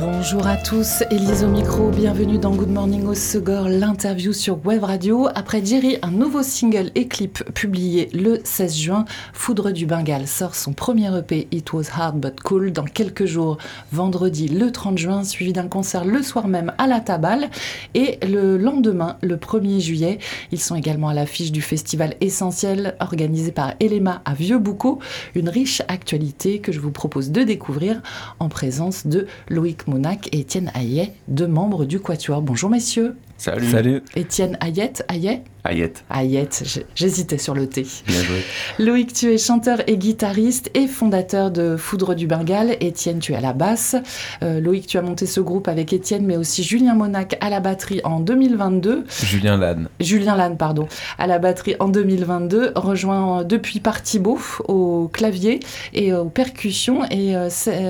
Bonjour 0.00 0.46
à 0.46 0.56
tous, 0.56 1.02
Elise 1.10 1.44
au 1.44 1.48
micro, 1.48 1.90
bienvenue 1.90 2.38
dans 2.38 2.54
Good 2.54 2.70
Morning 2.70 3.04
au 3.04 3.14
Segor, 3.14 3.68
l'interview 3.68 4.32
sur 4.32 4.64
Web 4.64 4.84
Radio. 4.84 5.28
Après 5.34 5.62
Jerry, 5.62 5.98
un 6.00 6.10
nouveau 6.10 6.42
single 6.42 6.90
et 6.94 7.08
clip 7.08 7.44
publié 7.52 8.08
le 8.14 8.40
16 8.42 8.74
juin, 8.74 9.04
Foudre 9.34 9.70
du 9.70 9.84
Bengale 9.84 10.26
sort 10.26 10.54
son 10.54 10.72
premier 10.72 11.14
EP 11.18 11.46
It 11.50 11.70
Was 11.74 11.90
Hard 11.94 12.18
But 12.18 12.40
Cool 12.40 12.72
dans 12.72 12.84
quelques 12.84 13.26
jours, 13.26 13.58
vendredi 13.92 14.48
le 14.48 14.72
30 14.72 14.96
juin, 14.96 15.24
suivi 15.24 15.52
d'un 15.52 15.68
concert 15.68 16.06
le 16.06 16.22
soir 16.22 16.48
même 16.48 16.72
à 16.78 16.86
la 16.86 17.00
Tabale. 17.00 17.50
Et 17.92 18.18
le 18.26 18.56
lendemain, 18.56 19.18
le 19.20 19.36
1er 19.36 19.80
juillet, 19.80 20.18
ils 20.52 20.60
sont 20.60 20.74
également 20.74 21.08
à 21.08 21.14
l'affiche 21.14 21.52
du 21.52 21.60
festival 21.60 22.14
essentiel 22.22 22.96
organisé 23.00 23.52
par 23.52 23.74
Elema 23.78 24.22
à 24.24 24.32
Vieux-Boucau, 24.32 25.00
une 25.34 25.50
riche 25.50 25.82
actualité 25.88 26.60
que 26.60 26.72
je 26.72 26.80
vous 26.80 26.92
propose 26.92 27.30
de 27.30 27.42
découvrir 27.42 28.00
en 28.38 28.48
présence 28.48 29.06
de 29.06 29.26
Loïc 29.50 29.81
Monac 29.86 30.28
et 30.32 30.40
Étienne 30.40 30.70
Hayet, 30.74 31.12
deux 31.28 31.46
membres 31.46 31.84
du 31.84 32.00
Quatuor. 32.00 32.42
Bonjour 32.42 32.70
messieurs. 32.70 33.16
Salut. 33.36 33.70
Salut. 33.70 34.02
Étienne 34.14 34.56
Hayet, 34.60 34.92
Hayet 35.08 35.44
Ayette. 35.64 36.04
Ayette, 36.10 36.64
j'hésitais 36.96 37.38
sur 37.38 37.54
le 37.54 37.68
T. 37.68 37.86
Bien 38.06 38.22
joué. 38.22 38.42
Loïc, 38.80 39.12
tu 39.12 39.32
es 39.32 39.38
chanteur 39.38 39.78
et 39.86 39.96
guitariste 39.96 40.70
et 40.74 40.88
fondateur 40.88 41.52
de 41.52 41.76
Foudre 41.76 42.14
du 42.14 42.26
Bengale. 42.26 42.76
Étienne, 42.80 43.20
tu 43.20 43.32
es 43.32 43.36
à 43.36 43.40
la 43.40 43.52
basse. 43.52 43.94
Euh, 44.42 44.60
Loïc, 44.60 44.88
tu 44.88 44.98
as 44.98 45.02
monté 45.02 45.24
ce 45.24 45.40
groupe 45.40 45.68
avec 45.68 45.92
Étienne, 45.92 46.26
mais 46.26 46.36
aussi 46.36 46.64
Julien 46.64 46.94
Monac 46.94 47.36
à 47.40 47.48
la 47.48 47.60
batterie 47.60 48.00
en 48.02 48.18
2022. 48.18 49.04
Julien 49.22 49.56
Lannes. 49.56 49.88
Julien 50.00 50.36
Lannes, 50.36 50.56
pardon. 50.56 50.88
À 51.18 51.28
la 51.28 51.38
batterie 51.38 51.76
en 51.78 51.88
2022, 51.88 52.72
rejoint 52.74 53.44
depuis 53.44 53.78
par 53.78 54.02
Thibaut 54.02 54.40
au 54.66 55.08
clavier 55.12 55.60
et 55.94 56.12
aux 56.12 56.28
percussions. 56.28 57.04
Et 57.10 57.36
euh, 57.36 57.48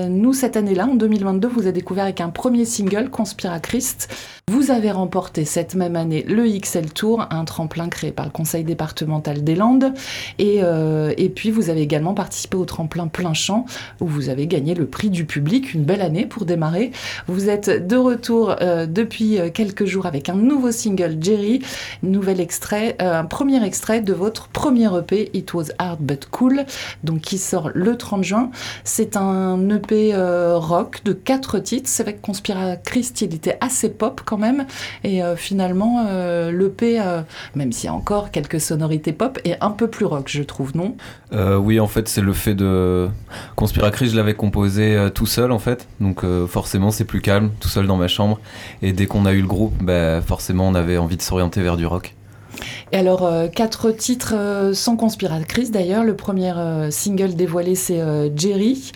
nous, 0.09 0.33
cette 0.33 0.57
année-là, 0.57 0.85
en 0.85 0.95
2022, 0.95 1.47
vous 1.47 1.61
avez 1.61 1.71
découvert 1.71 2.03
avec 2.03 2.21
un 2.21 2.29
premier 2.29 2.65
single, 2.65 3.09
Conspira 3.09 3.59
Christ. 3.59 4.13
Vous 4.51 4.71
avez 4.71 4.91
remporté 4.91 5.45
cette 5.45 5.73
même 5.73 5.95
année 5.95 6.23
le 6.27 6.45
XL 6.45 6.91
Tour, 6.91 7.25
un 7.31 7.45
créé 7.89 8.11
par 8.11 8.25
le 8.25 8.31
Conseil 8.31 8.63
départemental 8.63 9.43
des 9.43 9.55
Landes. 9.55 9.93
Et, 10.39 10.59
euh, 10.61 11.13
et 11.17 11.29
puis, 11.29 11.51
vous 11.51 11.69
avez 11.69 11.81
également 11.81 12.13
participé 12.13 12.57
au 12.57 12.65
tremplin 12.65 13.07
plein 13.07 13.33
champ, 13.33 13.65
où 14.01 14.07
vous 14.07 14.29
avez 14.29 14.47
gagné 14.47 14.73
le 14.73 14.85
prix 14.85 15.09
du 15.09 15.25
public. 15.25 15.73
Une 15.73 15.83
belle 15.83 16.01
année 16.01 16.25
pour 16.25 16.45
démarrer. 16.45 16.91
Vous 17.27 17.49
êtes 17.49 17.87
de 17.87 17.95
retour 17.95 18.55
euh, 18.61 18.85
depuis 18.85 19.39
euh, 19.39 19.49
quelques 19.49 19.85
jours 19.85 20.05
avec 20.05 20.29
un 20.29 20.35
nouveau 20.35 20.71
single, 20.71 21.17
Jerry. 21.21 21.61
Nouvel 22.01 22.39
extrait, 22.39 22.95
un 22.99 23.25
premier 23.25 23.63
extrait 23.63 24.01
de 24.01 24.13
votre 24.13 24.47
premier 24.47 24.89
EP, 24.97 25.29
It 25.33 25.53
Was 25.53 25.71
Hard 25.77 25.99
But 26.01 26.27
Cool, 26.29 26.65
donc 27.03 27.21
qui 27.21 27.37
sort 27.37 27.69
le 27.73 27.97
30 27.97 28.23
juin. 28.23 28.51
C'est 28.83 29.17
un 29.17 29.69
EP 29.69 30.13
rock 30.15 31.01
de 31.03 31.13
quatre 31.13 31.59
titres. 31.59 31.89
C'est 31.89 32.03
vrai 32.03 32.13
que 32.13 32.21
Conspira 32.21 32.75
il 33.21 33.35
était 33.35 33.57
assez 33.61 33.89
pop 33.89 34.21
quand 34.25 34.37
même. 34.37 34.65
Et 35.03 35.21
finalement, 35.35 36.05
l'EP 36.49 37.01
même 37.55 37.71
s'il 37.71 37.85
y 37.85 37.89
a 37.89 37.93
encore 37.93 38.31
quelques 38.31 38.59
sonorités 38.59 39.13
pop, 39.13 39.39
et 39.45 39.55
un 39.61 39.71
peu 39.71 39.87
plus 39.87 40.05
rock, 40.05 40.27
je 40.29 40.43
trouve, 40.43 40.75
non? 40.75 40.95
Euh, 41.33 41.57
Oui, 41.57 41.79
en 41.79 41.87
fait, 41.87 42.07
c'est 42.07 42.21
le 42.21 42.33
fait 42.33 42.55
de. 42.55 43.09
Conspiracris, 43.55 44.09
je 44.09 44.15
l'avais 44.15 44.33
composé 44.33 44.95
euh, 44.95 45.09
tout 45.09 45.25
seul, 45.25 45.51
en 45.51 45.59
fait, 45.59 45.87
donc 45.99 46.23
euh, 46.23 46.47
forcément, 46.47 46.91
c'est 46.91 47.05
plus 47.05 47.21
calme, 47.21 47.51
tout 47.59 47.69
seul 47.69 47.87
dans 47.87 47.97
ma 47.97 48.07
chambre. 48.07 48.39
Et 48.81 48.93
dès 48.93 49.05
qu'on 49.05 49.25
a 49.25 49.33
eu 49.33 49.41
le 49.41 49.47
groupe, 49.47 49.73
bah, 49.81 50.21
forcément, 50.21 50.67
on 50.67 50.75
avait 50.75 50.97
envie 50.97 51.17
de 51.17 51.21
s'orienter 51.21 51.61
vers 51.61 51.77
du 51.77 51.85
rock. 51.85 52.15
Et 52.91 52.97
alors, 52.97 53.25
euh, 53.25 53.47
quatre 53.47 53.91
titres 53.91 54.33
euh, 54.35 54.73
sans 54.73 54.95
conspiratrice 54.95 55.71
d'ailleurs. 55.71 56.03
Le 56.03 56.15
premier 56.15 56.51
euh, 56.51 56.91
single 56.91 57.35
dévoilé, 57.35 57.75
c'est 57.75 58.01
Jerry. 58.35 58.91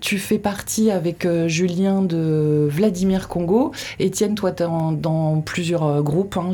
tu 0.00 0.18
fais 0.18 0.38
partie 0.38 0.90
avec 0.90 1.26
Julien 1.46 2.02
de 2.02 2.68
Vladimir 2.70 3.28
Congo. 3.28 3.72
Étienne, 3.98 4.34
toi, 4.34 4.52
tu 4.52 4.62
es 4.62 4.66
dans 4.66 5.40
plusieurs 5.40 6.02
groupes. 6.02 6.36
Hein. 6.36 6.52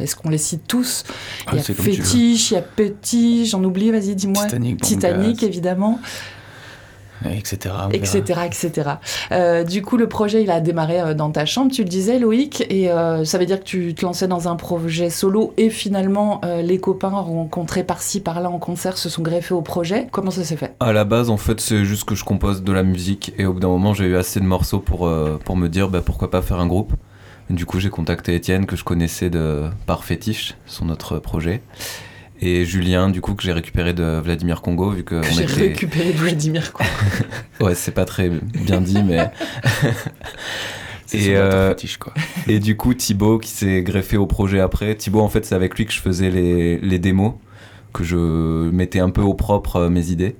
Est-ce 0.00 0.16
qu'on 0.16 0.30
les 0.30 0.38
cite 0.38 0.62
tous? 0.66 1.04
Ah, 1.46 1.50
Il 1.52 1.56
y 1.56 1.60
a 1.60 1.62
Fétiche, 1.62 2.50
il 2.50 2.54
y 2.54 2.56
a 2.56 2.62
Petit, 2.62 3.46
j'en 3.46 3.64
oublie, 3.64 3.90
vas-y, 3.90 4.14
dis-moi. 4.14 4.44
Titanic, 4.44 4.80
Titanic 4.80 5.42
évidemment 5.42 5.98
etc. 7.24 7.74
Etc. 7.92 8.40
etc. 8.46 8.90
Euh, 9.32 9.64
du 9.64 9.82
coup, 9.82 9.96
le 9.96 10.08
projet, 10.08 10.42
il 10.42 10.50
a 10.50 10.60
démarré 10.60 11.00
euh, 11.00 11.14
dans 11.14 11.30
ta 11.30 11.46
chambre, 11.46 11.70
tu 11.72 11.82
le 11.82 11.88
disais, 11.88 12.18
Loïc, 12.18 12.64
et 12.68 12.90
euh, 12.90 13.24
ça 13.24 13.38
veut 13.38 13.46
dire 13.46 13.58
que 13.60 13.64
tu 13.64 13.94
te 13.94 14.04
lançais 14.04 14.28
dans 14.28 14.48
un 14.48 14.56
projet 14.56 15.10
solo, 15.10 15.52
et 15.56 15.70
finalement, 15.70 16.40
les 16.62 16.78
copains 16.78 17.08
rencontrés 17.08 17.84
par-ci, 17.84 18.20
par-là 18.20 18.50
en 18.50 18.58
concert 18.58 18.98
se 18.98 19.08
sont 19.08 19.22
greffés 19.22 19.54
au 19.54 19.62
projet. 19.62 20.08
Comment 20.10 20.30
ça 20.30 20.44
s'est 20.44 20.56
fait? 20.56 20.74
À 20.80 20.92
la 20.92 21.04
base, 21.04 21.30
en 21.30 21.36
fait, 21.36 21.60
c'est 21.60 21.84
juste 21.84 22.04
que 22.04 22.14
je 22.14 22.24
compose 22.24 22.62
de 22.62 22.72
la 22.72 22.82
musique, 22.82 23.32
et 23.38 23.46
au 23.46 23.52
bout 23.52 23.60
d'un 23.60 23.68
moment, 23.68 23.94
j'ai 23.94 24.06
eu 24.06 24.16
assez 24.16 24.40
de 24.40 24.44
morceaux 24.44 24.80
pour, 24.80 25.10
pour 25.44 25.56
me 25.56 25.68
dire 25.68 25.88
bah, 25.88 26.02
pourquoi 26.04 26.30
pas 26.30 26.42
faire 26.42 26.60
un 26.60 26.66
groupe. 26.66 26.92
Du 27.50 27.64
coup, 27.64 27.80
j'ai 27.80 27.90
contacté 27.90 28.34
Étienne, 28.34 28.66
que 28.66 28.76
je 28.76 28.84
connaissais 28.84 29.30
de 29.30 29.64
par 29.86 30.04
Fétiche, 30.04 30.54
son 30.66 30.90
autre 30.90 31.18
projet 31.18 31.62
et 32.40 32.64
Julien, 32.64 33.10
du 33.10 33.20
coup, 33.20 33.34
que 33.34 33.42
j'ai 33.42 33.52
récupéré 33.52 33.92
de 33.92 34.20
Vladimir 34.20 34.62
Congo, 34.62 34.90
vu 34.90 35.04
que. 35.04 35.20
j'ai 35.22 35.44
récupéré 35.44 36.12
de 36.12 36.18
Vladimir 36.18 36.72
Congo. 36.72 36.88
ouais, 37.60 37.74
c'est 37.74 37.92
pas 37.92 38.04
très 38.04 38.30
bien 38.30 38.80
dit, 38.80 39.02
mais. 39.02 39.18
et, 41.12 41.36
euh, 41.36 41.74
quoi. 41.98 42.14
et 42.46 42.60
du 42.60 42.76
coup, 42.76 42.94
Thibaut, 42.94 43.38
qui 43.38 43.50
s'est 43.50 43.82
greffé 43.82 44.16
au 44.16 44.26
projet 44.26 44.60
après. 44.60 44.94
Thibaut, 44.94 45.20
en 45.20 45.28
fait, 45.28 45.44
c'est 45.44 45.54
avec 45.54 45.76
lui 45.76 45.86
que 45.86 45.92
je 45.92 46.00
faisais 46.00 46.30
les, 46.30 46.78
les, 46.78 46.98
démos, 47.00 47.34
que 47.92 48.04
je 48.04 48.70
mettais 48.70 49.00
un 49.00 49.10
peu 49.10 49.22
au 49.22 49.34
propre 49.34 49.76
euh, 49.76 49.88
mes 49.88 50.10
idées. 50.10 50.36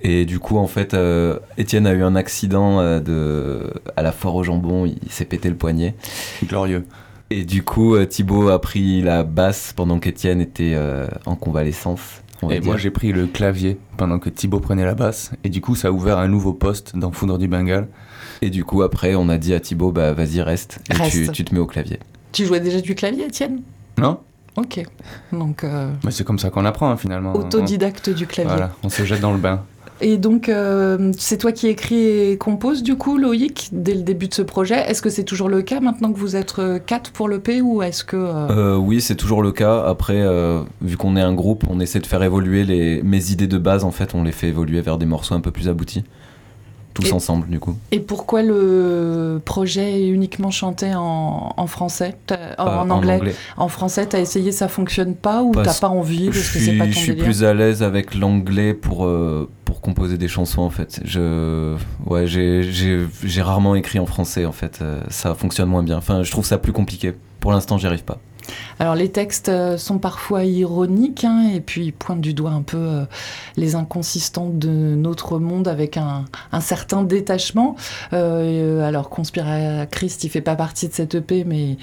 Et 0.00 0.24
du 0.24 0.38
coup, 0.38 0.56
en 0.56 0.68
fait, 0.68 0.94
euh, 0.94 1.38
Étienne 1.58 1.86
a 1.86 1.92
eu 1.92 2.04
un 2.04 2.14
accident 2.14 3.00
de, 3.00 3.74
à 3.96 4.02
la 4.02 4.12
foire 4.12 4.36
au 4.36 4.44
jambon, 4.44 4.86
il 4.86 5.10
s'est 5.10 5.24
pété 5.24 5.48
le 5.48 5.56
poignet. 5.56 5.96
Glorieux. 6.44 6.84
Et 7.30 7.44
du 7.44 7.62
coup, 7.62 7.94
euh, 7.94 8.06
Thibaut 8.06 8.48
a 8.48 8.60
pris 8.60 9.02
la 9.02 9.22
basse 9.22 9.72
pendant 9.76 9.98
qu'Étienne 9.98 10.40
était 10.40 10.72
euh, 10.74 11.06
en 11.26 11.36
convalescence. 11.36 12.22
Et 12.50 12.60
moi, 12.60 12.76
j'ai 12.76 12.90
pris 12.90 13.12
le 13.12 13.26
clavier 13.26 13.78
pendant 13.96 14.18
que 14.18 14.30
Thibaut 14.30 14.60
prenait 14.60 14.84
la 14.84 14.94
basse. 14.94 15.32
Et 15.44 15.48
du 15.48 15.60
coup, 15.60 15.74
ça 15.74 15.88
a 15.88 15.90
ouvert 15.90 16.18
un 16.18 16.28
nouveau 16.28 16.52
poste 16.52 16.96
dans 16.96 17.10
Foudre 17.10 17.36
du 17.36 17.48
Bengale. 17.48 17.88
Et 18.42 18.50
du 18.50 18.64
coup, 18.64 18.82
après, 18.82 19.14
on 19.16 19.28
a 19.28 19.38
dit 19.38 19.54
à 19.54 19.60
Thibaut, 19.60 19.90
bah 19.90 20.12
vas-y, 20.12 20.40
reste. 20.40 20.78
Et 20.90 21.10
Tu, 21.10 21.28
tu, 21.32 21.44
te 21.44 21.52
mets 21.52 21.60
au 21.60 21.66
clavier. 21.66 21.98
Tu 22.32 22.46
jouais 22.46 22.60
déjà 22.60 22.80
du 22.80 22.94
clavier, 22.94 23.26
Étienne? 23.26 23.62
Non. 23.98 24.20
Ok. 24.56 24.82
Donc. 25.32 25.64
Euh... 25.64 25.90
c'est 26.10 26.24
comme 26.24 26.38
ça 26.38 26.50
qu'on 26.50 26.64
apprend, 26.64 26.90
hein, 26.90 26.96
finalement. 26.96 27.34
Autodidacte 27.34 28.10
du 28.10 28.26
clavier. 28.26 28.52
Voilà, 28.52 28.72
on 28.82 28.88
se 28.88 29.04
jette 29.04 29.20
dans 29.20 29.32
le 29.32 29.38
bain. 29.38 29.64
Et 30.00 30.16
donc, 30.16 30.48
euh, 30.48 31.12
c'est 31.18 31.38
toi 31.38 31.52
qui 31.52 31.66
écris 31.66 32.06
et 32.06 32.38
compose, 32.38 32.82
du 32.82 32.96
coup, 32.96 33.18
Loïc, 33.18 33.70
dès 33.72 33.94
le 33.94 34.02
début 34.02 34.28
de 34.28 34.34
ce 34.34 34.42
projet. 34.42 34.76
Est-ce 34.88 35.02
que 35.02 35.10
c'est 35.10 35.24
toujours 35.24 35.48
le 35.48 35.62
cas 35.62 35.80
maintenant 35.80 36.12
que 36.12 36.18
vous 36.18 36.36
êtes 36.36 36.54
euh, 36.58 36.78
quatre 36.78 37.10
pour 37.10 37.28
l'EP 37.28 37.60
ou 37.60 37.82
est-ce 37.82 38.04
que... 38.04 38.16
Euh, 38.16 38.76
oui, 38.76 39.00
c'est 39.00 39.16
toujours 39.16 39.42
le 39.42 39.52
cas. 39.52 39.84
Après, 39.84 40.24
vu 40.82 40.96
qu'on 40.96 41.16
est 41.16 41.20
un 41.20 41.34
groupe, 41.34 41.64
on 41.68 41.80
essaie 41.80 42.00
de 42.00 42.06
faire 42.06 42.22
évoluer 42.22 42.64
les... 42.64 43.02
mes 43.02 43.30
idées 43.30 43.46
de 43.46 43.58
base, 43.58 43.84
en 43.84 43.90
fait, 43.90 44.14
on 44.14 44.22
les 44.22 44.32
fait 44.32 44.48
évoluer 44.48 44.80
vers 44.80 44.98
des 44.98 45.06
morceaux 45.06 45.34
un 45.34 45.40
peu 45.40 45.50
plus 45.50 45.68
aboutis 45.68 46.04
tous 47.00 47.12
ensemble 47.12 47.48
du 47.48 47.60
coup. 47.60 47.76
Et 47.92 48.00
pourquoi 48.00 48.42
le 48.42 49.40
projet 49.44 50.00
est 50.00 50.08
uniquement 50.08 50.50
chanté 50.50 50.92
en, 50.94 51.66
français? 51.66 52.16
En, 52.58 52.90
anglais. 52.90 53.20
en, 53.56 53.68
français, 53.68 54.06
t'as 54.06 54.20
essayé, 54.20 54.52
ça 54.52 54.68
fonctionne 54.68 55.14
pas 55.14 55.42
ou 55.42 55.52
t'as 55.54 55.78
pas 55.78 55.88
envie 55.88 56.26
parce 56.26 56.48
que 56.50 56.58
c'est 56.58 56.78
pas 56.78 56.84
ton 56.84 56.92
Je 56.92 56.98
suis 56.98 57.14
plus 57.14 57.44
à 57.44 57.54
l'aise 57.54 57.82
avec 57.82 58.14
l'anglais 58.14 58.74
pour, 58.74 59.04
euh, 59.06 59.48
pour 59.64 59.80
composer 59.80 60.18
des 60.18 60.28
chansons 60.28 60.62
en 60.62 60.70
fait. 60.70 61.00
Je, 61.04 61.76
ouais, 62.06 62.26
j'ai 62.26 63.42
rarement 63.42 63.74
écrit 63.74 63.98
en 63.98 64.06
français 64.06 64.44
en 64.44 64.52
fait. 64.52 64.80
Euh, 64.82 65.00
ça 65.08 65.34
fonctionne 65.34 65.68
moins 65.68 65.82
bien. 65.82 65.98
Enfin, 65.98 66.22
je 66.22 66.30
trouve 66.30 66.46
ça 66.46 66.58
plus 66.58 66.72
compliqué. 66.72 67.14
Pour 67.40 67.52
l'instant, 67.52 67.78
j'y 67.78 67.86
arrive 67.86 68.04
pas. 68.04 68.18
Alors 68.80 68.94
les 68.94 69.10
textes 69.10 69.48
euh, 69.48 69.76
sont 69.76 69.98
parfois 69.98 70.44
ironiques 70.44 71.24
hein, 71.24 71.50
et 71.52 71.60
puis 71.60 71.90
pointent 71.92 72.20
du 72.20 72.34
doigt 72.34 72.52
un 72.52 72.62
peu 72.62 72.76
euh, 72.76 73.04
les 73.56 73.74
inconsistants 73.74 74.50
de 74.50 74.68
notre 74.68 75.38
monde 75.38 75.66
avec 75.66 75.96
un, 75.96 76.24
certain 76.60 77.02
détachement. 77.02 77.76
Euh, 78.12 78.86
alors 78.86 79.10
Conspira 79.10 79.86
Christ, 79.86 80.24
il 80.24 80.30
fait 80.30 80.40
pas 80.40 80.56
partie 80.56 80.88
de 80.88 80.92
cette 80.92 81.16
EP, 81.16 81.44
mais 81.44 81.76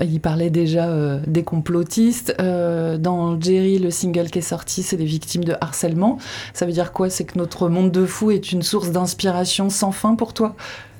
il 0.00 0.20
parlait 0.20 0.50
déjà 0.50 0.88
des 1.26 1.42
complotistes. 1.42 2.34
dans 2.38 3.40
Jerry, 3.40 3.78
le 3.78 3.90
single 3.90 4.30
qui 4.30 4.38
est 4.38 4.42
sorti, 4.42 4.82
c'est 4.82 4.96
des 4.96 5.04
victimes 5.04 5.44
de 5.44 5.54
harcèlement. 5.60 6.18
Ça 6.54 6.66
veut 6.66 6.72
dire 6.72 6.92
quoi? 6.92 7.10
C'est 7.10 7.24
que 7.24 7.38
notre 7.38 7.68
monde 7.68 7.90
de 7.90 8.06
fou 8.06 8.30
est 8.30 8.52
une 8.52 8.62
source 8.62 8.90
d'inspiration 8.90 9.70
sans 9.70 9.92
fin 9.92 10.14
pour 10.14 10.34
toi? 10.34 10.54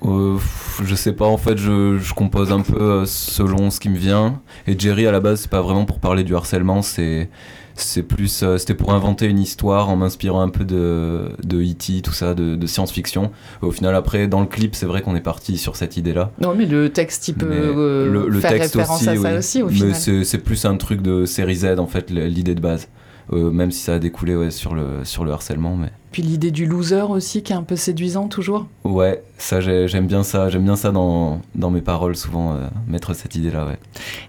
Euh, 0.05 0.39
je 0.83 0.95
sais 0.95 1.13
pas, 1.13 1.27
en 1.27 1.37
fait, 1.39 1.57
je, 1.59 1.99
je, 1.99 2.15
compose 2.15 2.53
un 2.53 2.61
peu 2.61 2.81
euh, 2.81 3.05
selon 3.05 3.71
ce 3.71 3.81
qui 3.81 3.89
me 3.89 3.97
vient. 3.97 4.41
Et 4.67 4.79
Jerry, 4.79 5.07
à 5.07 5.13
la 5.13 5.21
base, 5.21 5.43
c'est 5.43 5.51
pas 5.51 5.63
vraiment 5.63 5.85
pour 5.85 5.99
parler 6.01 6.25
du 6.25 6.35
harcèlement, 6.35 6.83
c'est 6.83 7.29
c'est 7.75 8.03
plus, 8.03 8.43
euh, 8.43 8.59
c'était 8.59 8.75
pour 8.75 8.93
inventer 8.93 9.27
une 9.27 9.39
histoire 9.39 9.89
en 9.89 9.97
m'inspirant 9.97 10.43
un 10.43 10.49
peu 10.49 10.65
de, 10.65 11.31
de 11.43 11.63
E.T., 11.63 12.03
tout 12.03 12.13
ça, 12.13 12.35
de, 12.35 12.55
de 12.55 12.67
science-fiction. 12.67 13.31
Au 13.63 13.71
final, 13.71 13.95
après, 13.95 14.29
dans 14.29 14.41
le 14.41 14.47
clip, 14.47 14.75
c'est 14.75 14.87
vrai 14.87 15.03
qu'on 15.03 15.17
est 15.17 15.23
parti 15.23 15.57
sur 15.57 15.77
cette 15.77 15.97
idée-là. 15.97 16.33
Non, 16.41 16.55
mais 16.55 16.67
le 16.67 16.91
texte, 16.91 17.29
il 17.29 17.35
peut 17.35 17.47
Mais 17.49 17.57
euh, 17.57 18.11
le, 18.11 18.29
le 18.29 18.41
faire 18.41 18.51
texte 18.53 18.75
référence 18.75 19.01
aussi, 19.01 19.09
à 19.09 19.17
ça 19.17 19.33
oui. 19.33 19.39
aussi, 19.39 19.63
au 19.63 19.67
Mais 19.69 19.73
final. 19.73 19.95
c'est 19.95 20.25
c'est 20.25 20.39
plus 20.39 20.65
un 20.65 20.77
truc 20.77 21.03
de 21.03 21.25
série 21.25 21.57
Z, 21.57 21.79
en 21.79 21.87
fait, 21.87 22.11
l'idée 22.11 22.55
de 22.55 22.61
base. 22.61 22.89
Euh, 23.33 23.51
même 23.51 23.71
si 23.71 23.81
ça 23.81 23.95
a 23.95 23.99
découlé 23.99 24.35
ouais, 24.37 24.51
sur, 24.51 24.75
le, 24.75 25.05
sur 25.05 25.25
le 25.25 25.33
harcèlement. 25.33 25.77
Mais... 25.77 25.91
Puis 26.11 26.23
l'idée 26.23 26.51
du 26.51 26.67
loser 26.67 27.03
aussi, 27.03 27.43
qui 27.43 27.53
est 27.53 27.57
un 27.57 27.63
peu 27.63 27.77
séduisant 27.77 28.29
toujours. 28.29 28.67
Ouais, 28.85 29.23
ça 29.39 29.61
j'ai- 29.61 29.87
j'aime 29.89 30.07
bien 30.07 30.23
ça. 30.23 30.49
J'aime 30.49 30.65
bien 30.65 30.77
ça 30.77 30.91
dans, 30.91 31.41
dans 31.55 31.71
mes 31.71 31.81
paroles, 31.83 32.17
souvent, 32.17 32.55
euh, 32.55 32.67
mettre 32.89 33.15
cette 33.15 33.35
idée-là, 33.35 33.67
ouais. 33.67 33.79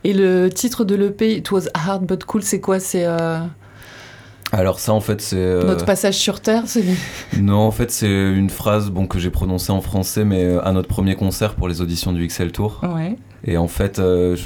Et 0.04 0.14
le 0.14 0.50
titre 0.50 0.84
de 0.86 0.96
l'EP, 0.96 1.38
It 1.38 1.52
was 1.52 1.64
hard 1.74 2.06
but 2.06 2.24
cool, 2.26 2.44
c'est 2.44 2.60
quoi? 2.62 2.80
C'est 2.80 3.06
euh, 3.06 3.40
Alors 4.54 4.80
ça, 4.80 4.94
en 4.94 5.02
fait, 5.02 5.20
c'est... 5.20 5.36
euh, 5.36 5.64
notre 5.64 5.84
passage 5.84 6.14
sur 6.14 6.40
Terre 6.40 6.64
c'est... 6.68 6.84
Non, 7.38 7.58
en 7.58 7.72
fait, 7.72 7.90
c'est 7.90 8.08
une 8.08 8.52
phrase 8.52 8.92
bon, 8.92 9.08
que 9.08 9.18
j'ai 9.18 9.32
prononcée 9.32 9.72
en 9.72 9.82
français, 9.82 10.24
mais 10.24 10.44
euh, 10.44 10.66
à 10.66 10.72
notre 10.72 10.88
premier 10.88 11.16
concert 11.16 11.56
pour 11.56 11.68
les 11.68 11.82
auditions 11.82 12.14
du 12.14 12.26
XL 12.28 12.52
Tour. 12.52 12.80
Ouais. 12.84 13.18
Et 13.46 13.58
en 13.58 13.68
fait, 13.68 13.98
euh, 13.98 14.38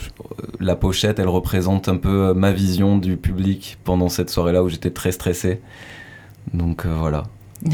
la 0.60 0.76
pochette, 0.76 1.20
elle 1.20 1.28
représente 1.28 1.90
un 1.90 1.98
peu 1.98 2.34
ma 2.34 2.52
vision 2.54 2.98
du 2.98 3.18
public 3.18 3.78
pendant 3.84 4.10
cette 4.10 4.30
soirée-là 4.30 4.64
où 4.64 4.70
j'étais 4.70 4.92
très 4.92 5.12
stressé. 5.12 5.62
Donc 6.54 6.86
euh, 6.86 6.96
voilà. 6.98 7.24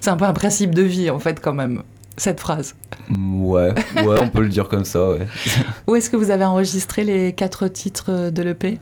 C'est 0.00 0.10
un 0.10 0.16
peu 0.16 0.26
un 0.26 0.32
principe 0.34 0.74
de 0.74 0.82
vie, 0.82 1.08
en 1.10 1.18
fait, 1.18 1.40
quand 1.40 1.54
même, 1.54 1.82
cette 2.18 2.40
phrase. 2.40 2.74
Ouais, 3.18 3.72
ouais, 3.96 4.20
on 4.20 4.28
peut 4.28 4.42
le 4.42 4.48
dire 4.48 4.68
comme 4.68 4.84
ça, 4.84 5.10
ouais. 5.10 5.26
Où 5.86 5.96
est-ce 5.96 6.10
que 6.10 6.16
vous 6.16 6.30
avez 6.30 6.44
enregistré 6.44 7.04
les 7.04 7.32
quatre 7.32 7.66
titres 7.68 8.30
de 8.30 8.42
l'EP 8.42 8.78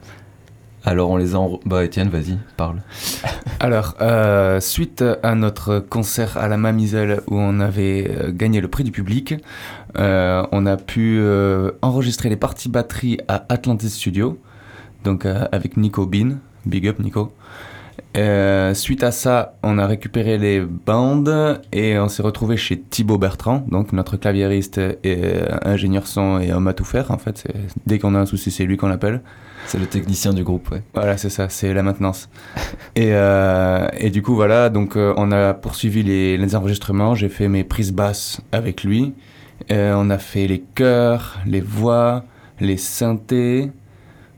Alors 0.85 1.11
on 1.11 1.17
les 1.17 1.35
a... 1.35 1.39
en- 1.39 1.61
Bah 1.67 1.85
Étienne, 1.85 2.09
vas-y, 2.09 2.39
parle. 2.57 2.79
Alors, 3.61 3.97
euh, 4.01 4.61
suite 4.61 5.05
à 5.23 5.35
notre 5.35 5.79
concert 5.81 6.39
à 6.39 6.49
la 6.49 6.57
Mamiselle 6.57 7.21
où 7.29 7.39
on 7.39 7.61
avait 7.61 8.11
euh, 8.11 8.31
gagné 8.33 8.61
le 8.63 8.69
prix 8.69 8.85
du 8.85 8.91
public, 8.91 9.35
euh, 9.99 10.43
on 10.53 10.65
a 10.67 10.77
pu 10.79 11.21
enregistrer 11.83 12.29
les 12.31 12.37
parties 12.37 12.69
batterie 12.71 13.19
à 13.29 13.45
Atlantis 13.51 13.91
Studio, 13.91 14.39
donc 15.05 15.27
avec 15.27 15.77
Nico 15.77 16.07
Bean. 16.07 16.39
Big 16.67 16.87
up 16.87 16.99
Nico. 16.99 17.33
Euh, 18.17 18.75
suite 18.75 19.05
à 19.05 19.13
ça, 19.13 19.55
on 19.63 19.79
a 19.79 19.87
récupéré 19.87 20.37
les 20.37 20.61
bandes 20.61 21.61
et 21.73 21.99
on 21.99 22.09
s'est 22.09 22.23
retrouvé 22.23 22.57
chez 22.57 22.81
Thibaut 22.81 23.19
Bertrand, 23.19 23.65
donc 23.69 23.93
notre 23.93 24.17
claviériste 24.17 24.79
et 24.79 25.19
euh, 25.23 25.47
ingénieur 25.63 26.07
son 26.07 26.41
et 26.41 26.53
homme 26.53 26.67
à 26.67 26.73
tout 26.73 26.85
faire. 26.85 27.13
En 27.13 27.19
fait, 27.19 27.47
dès 27.87 27.99
qu'on 27.99 28.15
a 28.17 28.19
un 28.19 28.27
souci, 28.27 28.51
c'est 28.51 28.65
lui 28.65 28.77
qu'on 28.77 28.91
appelle. 28.91 29.21
C'est 29.67 29.79
le 29.79 29.87
technicien 29.87 30.33
du 30.33 30.43
groupe, 30.43 30.71
ouais. 30.73 30.83
Voilà, 30.95 31.17
c'est 31.17 31.31
ça, 31.31 31.49
c'est 31.49 31.73
la 31.73 31.83
maintenance. 31.83 32.29
et, 32.97 33.11
euh, 33.13 33.87
et 33.97 34.11
du 34.11 34.23
coup, 34.23 34.35
voilà, 34.35 34.71
donc 34.71 34.97
euh, 34.97 35.15
on 35.17 35.31
a 35.31 35.55
poursuivi 35.55 36.03
les, 36.03 36.37
les 36.37 36.57
enregistrements. 36.57 37.15
J'ai 37.15 37.29
fait 37.29 37.47
mes 37.47 37.63
prises 37.63 37.93
basses 37.93 38.41
avec 38.51 38.83
lui. 38.83 39.15
Euh, 39.71 39.95
on 39.97 40.11
a 40.11 40.19
fait 40.19 40.47
les 40.47 40.61
chœurs, 40.75 41.39
les 41.47 41.61
voix, 41.61 42.25
les 42.59 42.77
synthés. 42.77 43.71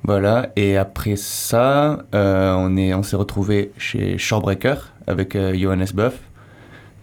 Voilà, 0.05 0.51
et 0.57 0.77
après 0.77 1.15
ça, 1.15 2.05
euh, 2.15 2.55
on 2.59 2.77
est, 2.77 2.93
on 2.93 3.05
s'est 3.05 3.15
retrouvé 3.17 3.71
chez 3.79 4.19
Shorebreaker 4.19 4.93
avec 5.07 5.37
euh, 5.37 5.55
Johannes 5.57 5.87
Buff 5.95 6.19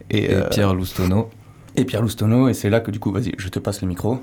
et, 0.10 0.26
Et 0.26 0.34
euh, 0.34 0.50
Pierre 0.50 0.74
Loustono. 0.74 1.30
et 1.78 1.86
Pierre 1.86 2.02
Loustono. 2.02 2.50
Et 2.50 2.54
c'est 2.54 2.70
là 2.70 2.82
que 2.82 2.92
du 2.92 3.00
coup, 3.00 3.12
vas-y, 3.14 3.34
je 3.38 3.48
te 3.48 3.60
passe 3.60 3.82
le 3.82 3.88
micro. 3.88 4.20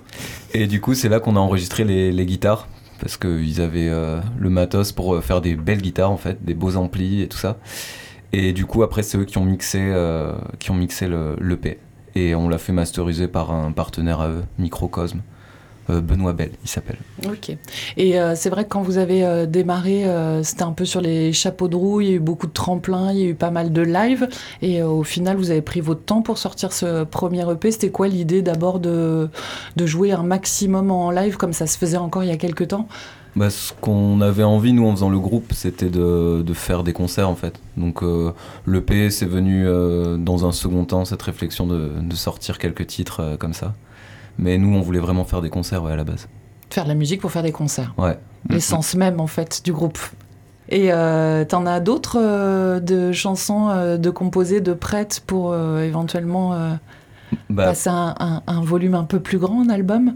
Et 0.53 0.67
du 0.67 0.83
coup, 0.83 0.93
c'est 0.93 1.09
là 1.09 1.21
qu'on 1.21 1.37
a 1.37 1.39
enregistré 1.41 1.85
les, 1.85 2.13
les 2.13 2.27
guitares. 2.27 2.69
Parce 3.01 3.19
qu'ils 3.19 3.61
avaient 3.61 3.91
le 4.39 4.49
matos 4.49 4.93
pour 4.93 5.23
faire 5.23 5.43
des 5.43 5.55
belles 5.55 5.83
guitares, 5.83 6.11
en 6.11 6.17
fait, 6.17 6.43
des 6.43 6.55
beaux 6.55 6.77
amplis 6.77 7.21
et 7.21 7.29
tout 7.29 7.37
ça. 7.37 7.59
Et 8.33 8.55
du 8.55 8.65
coup, 8.65 8.83
après, 8.83 9.03
c'est 9.03 9.19
eux 9.19 9.27
qui 9.27 9.37
ont 9.37 9.45
mixé, 9.45 9.93
qui 10.59 10.71
ont 10.71 10.75
mixé 10.75 11.07
le, 11.07 11.37
l'EP. 11.39 11.79
Et 12.15 12.35
on 12.35 12.49
l'a 12.49 12.57
fait 12.57 12.73
masteriser 12.73 13.29
par 13.29 13.51
un 13.51 13.71
partenaire 13.73 14.23
à 14.23 14.31
eux, 14.31 14.45
Microcosme. 14.59 15.21
Euh, 15.91 16.01
Benoît 16.01 16.33
Bell, 16.33 16.51
il 16.65 16.69
s'appelle. 16.69 16.99
Ok. 17.27 17.57
Et 17.97 18.19
euh, 18.19 18.35
c'est 18.35 18.51
vrai 18.51 18.65
que 18.65 18.69
quand 18.71 18.83
vous 18.83 18.99
avez 18.99 19.25
euh, 19.25 19.47
démarré, 19.47 20.05
euh, 20.05 20.43
c'était 20.43 20.63
un 20.63 20.73
peu 20.73 20.85
sur 20.85 21.01
les 21.01 21.33
chapeaux 21.33 21.69
de 21.69 21.77
roue, 21.77 22.01
il 22.01 22.09
y 22.09 22.11
a 22.11 22.15
eu 22.15 22.21
beaucoup 22.21 22.47
de 22.47 22.53
tremplins, 22.53 23.13
il 23.13 23.19
y 23.19 23.23
a 23.23 23.27
eu 23.27 23.35
pas 23.35 23.51
mal 23.51 23.73
de 23.73 23.83
live. 23.83 24.29
Et 24.63 24.83
au 24.83 25.03
final, 25.03 25.37
vous 25.37 25.51
avez 25.51 25.63
pris 25.63 25.81
votre 25.81 26.03
temps 26.03 26.23
pour 26.23 26.39
sortir 26.39 26.73
ce 26.73 27.05
premier 27.05 27.51
EP. 27.51 27.71
C'était 27.71 27.91
quoi 27.91 28.09
l'idée 28.09 28.43
d'abord 28.43 28.81
de, 28.81 29.29
de 29.77 29.87
jouer 29.87 30.13
un 30.13 30.23
maximum 30.23 30.91
en 30.91 31.11
live 31.11 31.37
comme 31.37 31.53
ça 31.53 31.67
se 31.67 31.79
faisait 31.79 31.97
encore 31.97 32.25
il 32.25 32.29
y 32.29 32.33
a 32.33 32.37
quelques 32.37 32.69
temps? 32.69 32.89
Bah, 33.37 33.51
ce 33.51 33.75
qu'on 33.75 34.23
avait 34.23 34.45
envie, 34.45 34.73
nous, 34.73 34.87
en 34.87 34.93
faisant 34.93 35.11
le 35.11 35.19
groupe, 35.19 35.53
c'était 35.53 35.91
de, 35.91 36.43
de 36.43 36.55
faire 36.55 36.83
des 36.83 36.95
concerts, 36.95 37.29
en 37.29 37.35
fait. 37.35 37.61
Donc, 37.77 38.03
euh, 38.03 38.33
l'EP, 38.67 39.11
c'est 39.11 39.27
venu 39.27 39.69
euh, 39.69 40.17
dans 40.17 40.47
un 40.47 40.53
second 40.53 40.87
temps, 40.87 41.05
cette 41.05 41.21
réflexion 41.21 41.67
de, 41.67 41.91
de 42.01 42.17
sortir 42.17 42.59
quelques 42.59 42.87
titres 42.87 43.21
euh, 43.21 43.37
comme 43.37 43.53
ça. 43.53 43.75
Mais 44.39 44.59
nous, 44.59 44.75
on 44.77 44.81
voulait 44.81 44.99
vraiment 45.01 45.25
faire 45.25 45.41
des 45.43 45.51
concerts, 45.51 45.83
ouais, 45.83 45.93
à 45.93 45.97
la 45.97 46.05
base. 46.05 46.29
Faire 46.71 46.85
de 46.85 46.89
la 46.89 46.95
musique 46.95 47.21
pour 47.21 47.31
faire 47.31 47.43
des 47.43 47.53
concerts. 47.53 47.95
Ouais. 47.97 48.19
L'essence 48.51 48.95
même, 48.95 49.21
en 49.21 49.27
fait, 49.27 49.63
du 49.65 49.73
groupe. 49.73 49.99
Et 50.69 50.93
euh, 50.93 51.45
t'en 51.45 51.65
as 51.67 51.79
d'autres 51.81 52.19
euh, 52.21 52.81
de 52.81 53.13
chansons 53.13 53.69
euh, 53.71 53.97
de 53.99 54.11
composées, 54.11 54.61
de 54.61 54.73
prêtes 54.75 55.23
pour 55.27 55.53
euh, 55.53 55.83
éventuellement 55.83 56.53
Bah, 57.51 57.67
passer 57.67 57.89
un, 57.91 58.15
un- 58.19 58.43
un 58.47 58.61
volume 58.63 58.95
un 58.95 59.05
peu 59.05 59.21
plus 59.21 59.39
grand, 59.39 59.63
un 59.65 59.69
album? 59.71 60.15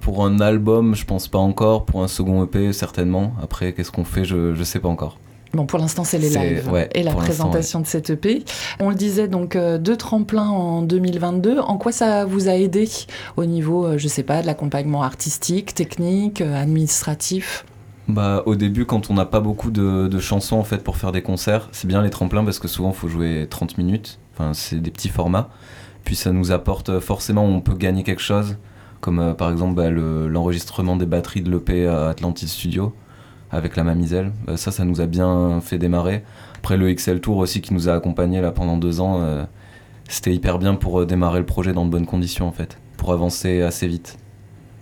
Pour 0.00 0.24
un 0.24 0.38
album, 0.40 0.94
je 0.94 1.04
pense 1.04 1.26
pas 1.26 1.38
encore. 1.38 1.86
Pour 1.86 2.02
un 2.04 2.08
second 2.08 2.44
EP, 2.44 2.72
certainement. 2.72 3.32
Après, 3.42 3.72
qu'est-ce 3.72 3.90
qu'on 3.90 4.04
fait? 4.04 4.24
Je, 4.24 4.54
je 4.54 4.62
sais 4.64 4.78
pas 4.78 4.88
encore. 4.88 5.18
Bon, 5.52 5.64
pour 5.64 5.78
l'instant, 5.78 6.04
c'est 6.04 6.18
les 6.18 6.28
lives 6.28 6.68
ouais, 6.70 6.88
et 6.94 7.02
la 7.02 7.12
présentation 7.14 7.80
de 7.80 7.86
cette 7.86 8.10
EP. 8.10 8.44
On 8.80 8.90
le 8.90 8.94
disait, 8.94 9.26
donc, 9.28 9.56
euh, 9.56 9.78
deux 9.78 9.96
tremplins 9.96 10.48
en 10.48 10.82
2022. 10.82 11.58
En 11.60 11.78
quoi 11.78 11.92
ça 11.92 12.24
vous 12.26 12.48
a 12.48 12.52
aidé 12.56 12.88
au 13.36 13.44
niveau, 13.46 13.86
euh, 13.86 13.96
je 13.98 14.08
sais 14.08 14.22
pas, 14.24 14.42
de 14.42 14.46
l'accompagnement 14.46 15.02
artistique, 15.02 15.72
technique, 15.74 16.40
euh, 16.42 16.60
administratif? 16.60 17.64
Bah, 18.08 18.42
au 18.46 18.54
début, 18.54 18.84
quand 18.86 19.10
on 19.10 19.14
n'a 19.14 19.24
pas 19.24 19.40
beaucoup 19.40 19.70
de, 19.70 20.08
de 20.08 20.18
chansons 20.18 20.56
en 20.56 20.64
fait 20.64 20.84
pour 20.84 20.96
faire 20.96 21.10
des 21.10 21.22
concerts, 21.22 21.68
c'est 21.72 21.88
bien 21.88 22.02
les 22.02 22.10
tremplins 22.10 22.44
parce 22.44 22.58
que 22.58 22.68
souvent, 22.68 22.90
il 22.90 22.96
faut 22.96 23.08
jouer 23.08 23.46
30 23.48 23.78
minutes. 23.78 24.18
Enfin, 24.34 24.52
c'est 24.52 24.80
des 24.80 24.90
petits 24.90 25.08
formats. 25.08 25.48
Puis 26.04 26.14
ça 26.16 26.32
nous 26.32 26.52
apporte 26.52 26.88
euh, 26.90 27.00
forcément, 27.00 27.44
on 27.44 27.60
peut 27.60 27.74
gagner 27.74 28.02
quelque 28.02 28.22
chose. 28.22 28.56
Comme 29.00 29.34
par 29.36 29.50
exemple 29.50 29.74
bah, 29.74 29.90
le- 29.90 30.26
l'enregistrement 30.28 30.96
des 30.96 31.06
batteries 31.06 31.42
de 31.42 31.50
l'EP 31.50 31.86
à 31.86 32.08
Atlantis 32.08 32.48
Studio 32.48 32.92
avec 33.50 33.76
la 33.76 33.84
Mamiselle. 33.84 34.32
Euh, 34.48 34.56
ça, 34.56 34.70
ça 34.70 34.84
nous 34.84 35.00
a 35.00 35.06
bien 35.06 35.60
fait 35.60 35.78
démarrer. 35.78 36.24
Après, 36.56 36.76
le 36.76 36.92
XL 36.92 37.20
Tour 37.20 37.38
aussi 37.38 37.60
qui 37.60 37.74
nous 37.74 37.88
a 37.88 37.94
accompagnés 37.94 38.40
là 38.40 38.52
pendant 38.52 38.76
deux 38.76 39.00
ans, 39.00 39.20
euh, 39.20 39.44
c'était 40.08 40.34
hyper 40.34 40.58
bien 40.58 40.74
pour 40.74 41.00
euh, 41.00 41.06
démarrer 41.06 41.38
le 41.38 41.46
projet 41.46 41.72
dans 41.72 41.84
de 41.84 41.90
bonnes 41.90 42.06
conditions 42.06 42.46
en 42.48 42.52
fait, 42.52 42.78
pour 42.96 43.12
avancer 43.12 43.62
assez 43.62 43.86
vite. 43.86 44.18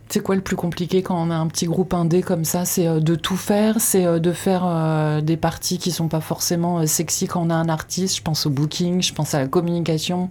C'est 0.09 0.21
quoi 0.21 0.35
le 0.35 0.43
plus 0.43 0.57
compliqué 0.57 1.03
quand 1.03 1.21
on 1.21 1.31
a 1.31 1.35
un 1.35 1.47
petit 1.47 1.67
groupe 1.67 1.93
indé 1.95 2.23
comme 2.23 2.45
ça? 2.45 2.65
C'est 2.65 3.01
de 3.01 3.15
tout 3.15 3.37
faire, 3.37 3.81
c'est 3.81 4.21
de 4.21 4.33
faire 4.33 5.23
des 5.23 5.37
parties 5.37 5.79
qui 5.79 5.91
sont 5.91 6.09
pas 6.09 6.21
forcément 6.21 6.87
sexy 6.87 7.27
quand 7.27 7.45
on 7.45 7.51
a 7.51 7.55
un 7.55 7.71
artiste? 7.71 8.19
Je 8.19 8.23
pense 8.23 8.45
au 8.47 8.51
booking, 8.51 9.03
je 9.03 9.15
pense 9.15 9.35
à 9.35 9.41
la 9.41 9.49
communication. 9.49 10.29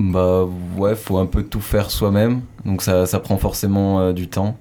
Bah 0.00 0.44
ouais, 0.76 0.96
faut 0.96 1.18
un 1.18 1.26
peu 1.26 1.44
tout 1.44 1.60
faire 1.60 1.90
soi-même, 1.90 2.42
donc 2.66 2.82
ça, 2.82 3.06
ça 3.06 3.20
prend 3.20 3.38
forcément 3.38 4.12
du 4.12 4.28
temps. 4.28 4.56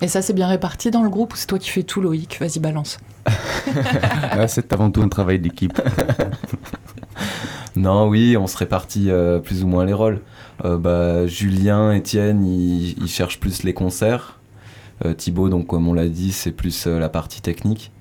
Et 0.00 0.08
ça, 0.08 0.22
c'est 0.22 0.32
bien 0.32 0.46
réparti 0.46 0.90
dans 0.90 1.02
le 1.02 1.10
groupe 1.10 1.34
ou 1.34 1.36
c'est 1.36 1.46
toi 1.46 1.58
qui 1.58 1.70
fais 1.70 1.82
tout, 1.82 2.00
Loïc? 2.00 2.38
Vas-y, 2.40 2.60
balance. 2.60 2.98
Ah, 4.30 4.46
c'est 4.48 4.72
avant 4.72 4.90
tout 4.90 5.02
un 5.02 5.08
travail 5.08 5.38
d'équipe. 5.38 5.80
Non, 7.76 8.08
oui, 8.08 8.36
on 8.36 8.48
se 8.48 8.56
répartit 8.56 9.08
euh, 9.08 9.38
plus 9.38 9.62
ou 9.62 9.68
moins 9.68 9.84
les 9.84 9.92
rôles. 9.92 10.20
Euh, 10.64 10.78
bah, 10.78 11.28
Julien, 11.28 11.92
Étienne, 11.92 12.44
ils, 12.44 13.06
cherchent 13.06 13.38
plus 13.38 13.62
les 13.62 13.72
concerts. 13.72 14.40
Euh, 15.04 15.14
Thibaut, 15.14 15.48
donc 15.48 15.68
comme 15.68 15.86
on 15.86 15.94
l'a 15.94 16.08
dit, 16.08 16.32
c'est 16.32 16.50
plus 16.50 16.86
la 16.86 17.08
partie 17.08 17.40
technique. 17.40 17.92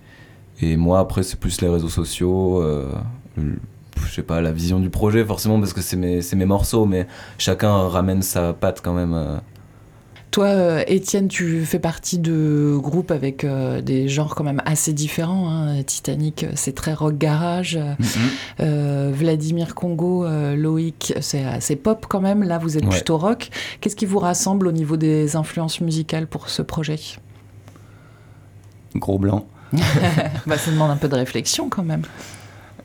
Et 0.61 0.77
moi, 0.77 0.99
après, 0.99 1.21
c'est 1.21 1.39
plus 1.39 1.61
les 1.61 1.69
réseaux 1.69 1.89
sociaux. 1.89 2.63
le- 3.37 3.59
je 4.07 4.13
sais 4.13 4.23
pas, 4.23 4.41
la 4.41 4.51
vision 4.51 4.79
du 4.79 4.89
projet, 4.89 5.23
forcément, 5.23 5.59
parce 5.59 5.73
que 5.73 5.81
c'est 5.81 5.97
mes, 5.97 6.21
mes 6.35 6.45
morceaux, 6.45 6.85
mais 6.85 7.07
chacun 7.37 7.87
ramène 7.87 8.21
sa 8.23 8.53
patte 8.53 8.81
quand 8.83 8.93
même. 8.93 9.41
Toi, 10.31 10.45
euh, 10.47 10.83
Étienne, 10.87 11.29
tu 11.29 11.65
fais 11.65 11.79
partie 11.79 12.19
de 12.19 12.77
groupes 12.79 13.09
avec 13.11 13.43
euh, 13.43 13.81
des 13.81 14.07
genres 14.07 14.35
quand 14.35 14.43
même 14.43 14.61
assez 14.65 14.93
différents. 14.93 15.49
hein. 15.49 15.81
Titanic, 15.83 16.43
euh, 16.43 16.51
c'est 16.55 16.75
très 16.75 16.93
rock 16.93 17.17
garage. 17.17 17.79
Euh, 18.59 19.11
Vladimir 19.13 19.73
Congo, 19.73 20.27
Loïc, 20.55 21.13
c'est 21.21 21.43
assez 21.43 21.75
pop 21.75 22.05
quand 22.07 22.19
même. 22.21 22.43
Là, 22.43 22.57
vous 22.59 22.77
êtes 22.77 22.83
Ouais. 22.83 22.89
plutôt 22.91 23.17
rock. 23.17 23.49
Qu'est-ce 23.81 23.95
qui 23.95 24.05
vous 24.05 24.19
rassemble 24.19 24.67
au 24.67 24.71
niveau 24.71 24.95
des 24.97 25.35
influences 25.35 25.81
musicales 25.81 26.27
pour 26.27 26.49
ce 26.49 26.61
projet? 26.61 26.99
Gros 28.95 29.17
blanc. 29.17 29.47
bah, 30.45 30.57
Ça 30.57 30.71
demande 30.71 30.91
un 30.91 30.97
peu 30.97 31.07
de 31.09 31.15
réflexion 31.15 31.69
quand 31.69 31.83
même. 31.83 32.03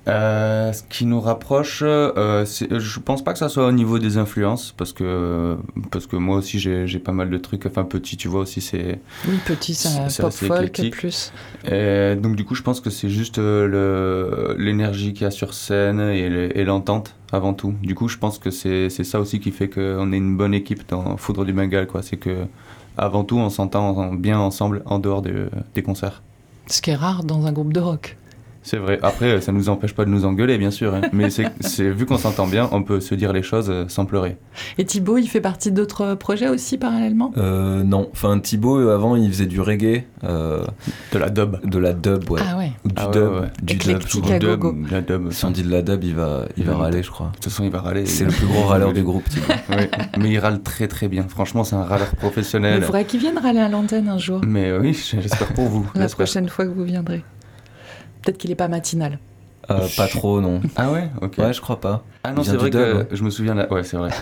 Euh, 0.09 0.73
ce 0.73 0.83
qui 0.83 1.07
nous 1.07 1.21
rapproche, 1.21 1.83
euh, 1.85 2.45
je 2.45 2.99
pense 2.99 3.23
pas 3.23 3.33
que 3.33 3.39
ça 3.39 3.49
soit 3.49 3.67
au 3.67 3.73
niveau 3.73 4.01
des 4.01 4.17
influences, 4.19 4.75
parce 4.77 4.93
que, 4.93 5.57
parce 5.93 6.09
que 6.09 6.17
moi 6.17 6.37
aussi 6.39 6.59
j'ai 6.59 6.99
pas 6.99 7.13
mal 7.13 7.31
de 7.31 7.39
trucs, 7.39 7.67
enfin 7.67 7.85
petit, 7.85 8.17
tu 8.17 8.27
vois 8.27 8.41
aussi, 8.41 8.61
c'est... 8.61 8.99
Oui, 9.29 9.39
petit, 9.47 9.75
C'est- 9.75 10.21
pop 10.21 10.33
folk 10.33 10.51
éclectique. 10.65 10.93
plus. 10.93 11.33
Et 11.71 12.17
donc 12.17 12.35
du 12.35 12.45
coup, 12.45 12.57
je 12.57 12.63
pense 12.63 12.81
que 12.81 12.91
c'est 12.91 13.09
juste 13.11 13.39
euh, 13.39 14.55
l'énergie 14.59 15.13
qu'il 15.13 15.23
y 15.23 15.27
a 15.27 15.31
sur 15.31 15.55
scène 15.55 16.01
et 16.01 16.29
le- 16.29 16.59
et 16.59 16.65
l'entente 16.65 17.15
avant 17.31 17.55
tout. 17.55 17.75
Du 17.83 17.95
coup, 17.95 18.09
je 18.09 18.19
pense 18.19 18.39
que 18.41 18.51
c'est 18.51 18.91
c'est 18.91 19.05
ça 19.05 19.21
aussi 19.21 19.39
qui 19.39 19.53
fait 19.53 19.69
qu'on 19.69 20.13
est 20.13 20.17
une 20.17 20.37
bonne 20.37 20.55
équipe 20.55 20.83
dans 20.89 21.17
Foudre 21.17 21.45
du 21.45 21.53
Bengale, 21.53 21.87
quoi. 21.87 22.03
C'est 22.03 22.17
que 22.17 22.47
avant 22.99 23.23
tout, 23.25 23.39
on 23.39 23.51
s'entend 23.51 24.13
bien 24.15 24.39
ensemble 24.39 24.83
en 24.87 24.99
dehors 24.99 25.23
de- 25.23 25.49
des 25.75 25.83
concerts. 25.83 26.23
Ce 26.67 26.83
qui 26.83 26.91
est 26.91 26.97
rare 26.97 27.25
dans 27.25 27.47
un 27.47 27.53
groupe 27.53 27.73
de 27.73 27.81
rock. 27.81 28.17
C'est 28.65 28.77
vrai. 28.77 28.99
Après, 29.03 29.41
ça 29.41 29.51
nous 29.53 29.69
empêche 29.69 29.93
pas 29.93 30.05
de 30.05 30.11
nous 30.11 30.25
engueuler, 30.25 30.57
bien 30.59 30.71
sûr. 30.71 30.95
hein. 30.95 31.01
Mais 31.13 31.29
c'est 31.31 31.89
vu 31.91 32.07
qu'on 32.07 32.17
s'entend 32.19 32.47
bien, 32.47 32.69
on 32.73 32.83
peut 32.83 33.01
se 33.01 33.15
dire 33.15 33.33
les 33.33 33.43
choses 33.43 33.69
euh, 33.71 33.85
sans 33.89 34.05
pleurer. 34.07 34.37
Et 34.79 34.85
Thibaut, 34.85 35.19
il 35.19 35.27
fait 35.27 35.41
partie 35.41 35.73
d'autres 35.73 36.15
projets 36.15 36.49
aussi 36.49 36.79
parallèlement? 36.79 37.33
Euh, 37.37 37.83
non, 37.83 38.09
enfin 38.13 38.39
Thibaut 38.39 38.79
euh, 38.79 38.95
avant 38.95 39.17
il 39.17 39.29
faisait 39.31 39.47
du 39.47 39.61
reggae, 39.61 40.05
euh, 40.25 40.65
De 41.13 41.19
la 41.19 41.29
dub. 41.31 41.57
de 41.69 41.79
la 41.79 41.93
dub, 41.93 42.31
ouais, 42.31 42.41
Ah 42.49 42.57
ouais. 42.59 42.73
ou 42.85 42.89
du 42.89 42.95
Ah 42.97 43.07
ouais, 43.09 43.13
dub, 43.15 43.33
ouais. 43.33 43.41
du 43.63 43.75
dub. 43.75 43.77
Éclectique 43.83 44.39
dub. 44.39 44.91
La 44.91 45.01
dub. 45.01 45.33
Si 45.33 45.45
on 45.45 45.51
dit 45.51 45.63
de 45.65 45.71
la 45.71 45.83
dub, 45.83 46.05
il 46.05 46.15
va, 46.15 46.45
il 46.57 46.65
va 46.65 46.73
Il- 46.73 46.79
râler, 46.79 47.03
je 47.03 47.11
crois. 47.11 47.27
De 47.29 47.33
toute 47.35 47.45
façon, 47.45 47.65
il 47.65 47.71
va 47.71 47.81
râler. 47.81 48.07
C'est 48.07 48.25
le 48.25 48.31
plus 48.31 48.47
gros 48.47 48.63
râleur 48.67 48.93
du 48.93 49.03
groupe, 49.03 49.29
Thibaut. 49.29 49.47
Ouais. 49.71 49.91
Mais 50.19 50.31
il 50.31 50.39
râle 50.39 50.63
très 50.63 50.87
très 50.87 51.09
bien. 51.09 51.27
Franchement, 51.29 51.65
c'est 51.65 51.77
un 51.77 51.85
râleur 51.85 52.09
Il 52.13 52.17
professionnel. 52.19 52.83
faudrait 52.83 53.05
qu'il 53.07 53.21
vienne 53.21 53.39
râler 53.39 53.61
à 53.61 53.69
l'antenne 53.69 54.09
un 54.09 54.19
jour, 54.19 54.41
Mais 54.47 54.71
euh, 54.71 54.81
oui, 54.81 54.93
j'espère 54.95 55.53
pour 55.55 55.67
vous. 55.69 55.87
la 55.95 56.09
prochaine 56.09 56.49
fois 56.49 56.65
que 56.67 56.71
vous 56.71 56.85
viendrez. 56.85 57.23
Peut-être 58.23 58.39
qu'il 58.39 58.51
n'est 58.51 58.57
pas 58.57 58.69
matinal. 58.69 59.19
Euh, 59.71 59.87
pas 59.97 60.09
trop, 60.09 60.41
non. 60.41 60.61
Ah 60.77 60.91
ouais 60.91 61.09
Ok. 61.21 61.35
Ouais, 61.39 61.53
je 61.53 61.61
crois 61.61 61.81
pas. 61.81 62.05
ah 62.25 62.33
non, 62.33 62.43
c'est 62.43 62.57
vrai 62.57 62.71
que 62.71 63.07
je 63.13 63.23
me 63.23 63.31
souviens. 63.31 63.55
de- 63.55 63.67
Ouais, 63.73 63.85
c'est 63.85 63.97
vrai. 63.97 64.11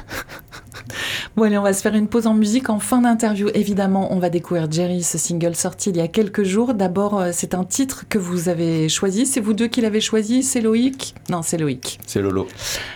Bon 1.37 1.45
allez, 1.45 1.57
on 1.59 1.63
va 1.63 1.73
se 1.73 1.81
faire 1.83 1.95
une 1.95 2.09
pause 2.09 2.27
en 2.27 2.35
musique. 2.35 2.71
En 2.71 2.81
fin 2.81 3.03
d'interview, 3.03 3.49
évidemment, 3.55 4.13
on 4.13 4.19
va 4.19 4.31
découvrir 4.31 4.71
Jerry, 4.71 5.03
ce 5.05 5.17
single 5.19 5.55
sorti 5.55 5.91
il 5.91 5.97
y 5.97 6.01
a 6.01 6.09
quelques 6.09 6.43
jours. 6.43 6.75
D'abord, 6.75 7.19
euh, 7.21 7.31
c'est 7.33 7.55
un 7.55 7.65
titre 7.65 8.05
que 8.09 8.19
vous 8.19 8.49
avez 8.49 8.89
choisi. 8.89 9.27
C'est 9.27 9.41
vous 9.41 9.53
deux 9.53 9.69
qui 9.69 9.81
l'avez 9.81 10.01
choisi 10.01 10.43
C'est 10.43 10.61
Loïc? 10.61 11.15
Non, 11.31 11.43
c'est 11.43 11.57
Loïc. 11.59 12.01
C'est 12.07 12.21
Lolo. 12.21 12.49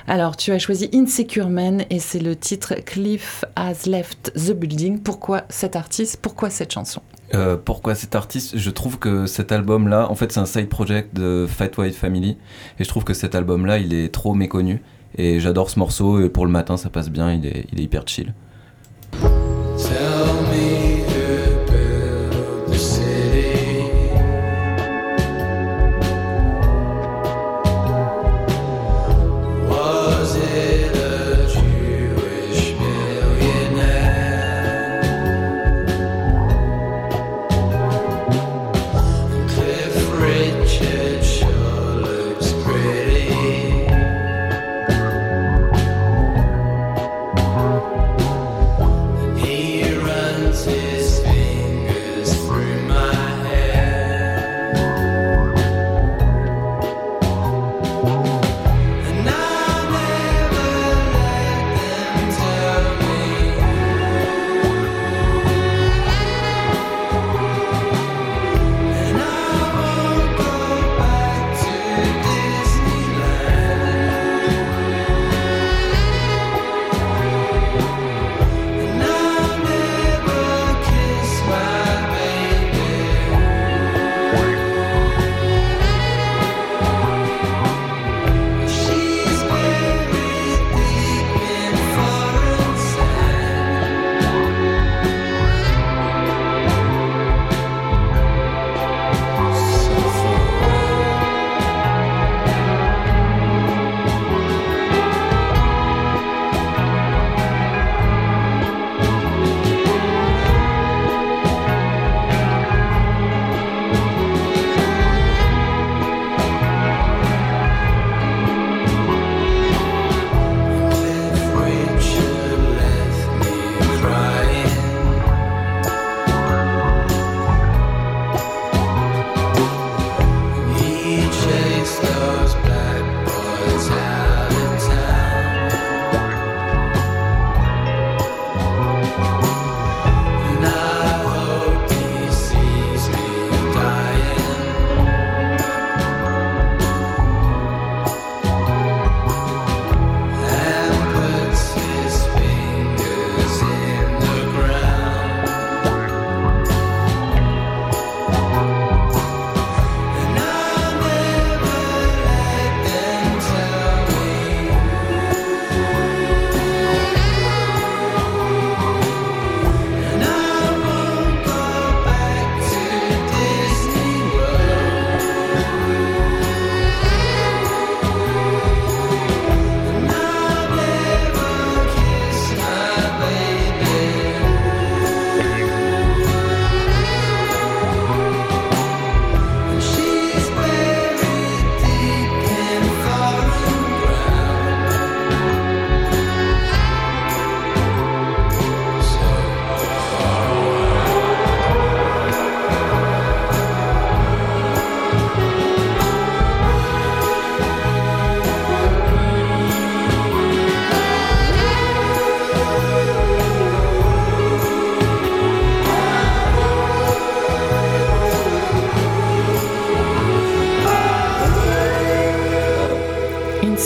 Alors, 0.09 0.37
tu 0.37 0.51
as 0.51 0.59
choisi 0.59 0.91
Insecure 0.93 1.49
Man 1.49 1.85
et 1.91 2.01
c'est 2.01 2.19
le 2.19 2.35
titre 2.35 2.75
Cliff 2.85 3.45
Has 3.55 3.87
Left 3.87 4.33
the 4.35 4.53
Building. 4.53 4.99
Pourquoi 4.99 5.43
cet 5.49 5.77
artiste? 5.77 6.19
Pourquoi 6.21 6.51
cette 6.51 6.73
chanson? 6.73 7.03
Euh, 7.33 7.57
pourquoi 7.57 7.95
cet 7.95 8.15
artiste? 8.15 8.57
Je 8.59 8.71
trouve 8.71 8.99
que 8.99 9.27
cet 9.27 9.53
album-là, 9.53 10.11
en 10.11 10.15
fait, 10.15 10.33
c'est 10.33 10.41
un 10.41 10.47
side 10.47 10.69
project 10.69 11.15
de 11.15 11.47
Fat 11.49 11.71
White 11.79 11.95
Family. 11.95 12.37
Et 12.79 12.85
je 12.85 12.89
trouve 12.89 13.05
que 13.05 13.15
cet 13.15 13.35
album-là, 13.35 13.79
il 13.79 13.95
est 13.95 14.13
trop 14.13 14.35
méconnu. 14.35 14.83
Et 15.17 15.41
j'adore 15.41 15.71
ce 15.71 15.79
morceau. 15.79 16.21
Et 16.21 16.29
pour 16.29 16.47
le 16.47 16.53
matin, 16.53 16.77
ça 16.77 16.91
passe 16.91 17.11
bien. 17.11 17.33
Il 17.33 17.47
est, 17.47 17.67
hyper 17.77 18.07
chill. 18.07 18.35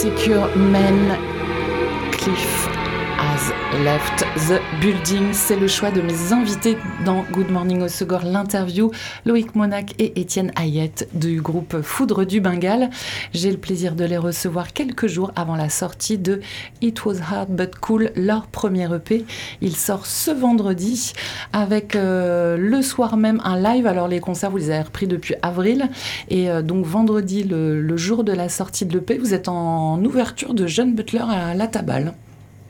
insecure 0.09 0.49
men. 0.57 1.38
Left 3.85 4.25
the 4.49 4.61
building. 4.81 5.33
C'est 5.33 5.57
le 5.57 5.69
choix 5.69 5.91
de 5.91 6.01
mes 6.01 6.33
invités 6.33 6.77
dans 7.05 7.25
Good 7.33 7.51
Morning 7.51 7.83
au 7.83 7.89
Segor, 7.89 8.23
l'interview. 8.25 8.91
Loïc 9.25 9.55
Monac 9.55 9.95
et 9.99 10.21
Étienne 10.21 10.53
Hayette 10.57 11.09
du 11.15 11.41
groupe 11.41 11.81
Foudre 11.83 12.25
du 12.25 12.41
Bengale. 12.41 12.91
J'ai 13.33 13.51
le 13.51 13.57
plaisir 13.59 13.95
de 13.95 14.05
les 14.05 14.17
recevoir 14.17 14.73
quelques 14.73 15.07
jours 15.07 15.33
avant 15.37 15.55
la 15.55 15.69
sortie 15.69 16.19
de 16.19 16.41
It 16.81 17.05
Was 17.05 17.19
Hard 17.21 17.51
But 17.51 17.77
Cool, 17.77 18.11
leur 18.17 18.47
premier 18.49 18.93
EP. 18.93 19.25
Il 19.61 19.77
sort 19.77 20.07
ce 20.07 20.31
vendredi 20.31 21.13
avec 21.53 21.95
euh, 21.95 22.57
le 22.57 22.83
soir 22.83 23.17
même 23.17 23.41
un 23.45 23.61
live. 23.61 23.87
Alors 23.87 24.09
les 24.09 24.21
concerts, 24.21 24.51
vous 24.51 24.59
les 24.59 24.71
avez 24.71 24.83
repris 24.83 25.07
depuis 25.07 25.35
avril. 25.43 25.89
Et 26.29 26.51
euh, 26.51 26.63
donc 26.63 26.85
vendredi, 26.85 27.45
le, 27.45 27.81
le 27.81 27.97
jour 27.97 28.25
de 28.25 28.33
la 28.33 28.49
sortie 28.49 28.87
de 28.87 28.95
l'EP, 28.95 29.19
vous 29.19 29.35
êtes 29.35 29.49
en 29.49 30.03
ouverture 30.05 30.55
de 30.55 30.67
Jeune 30.67 30.95
Butler 30.95 31.23
à 31.29 31.55
la 31.55 31.67
Tabale. 31.69 32.15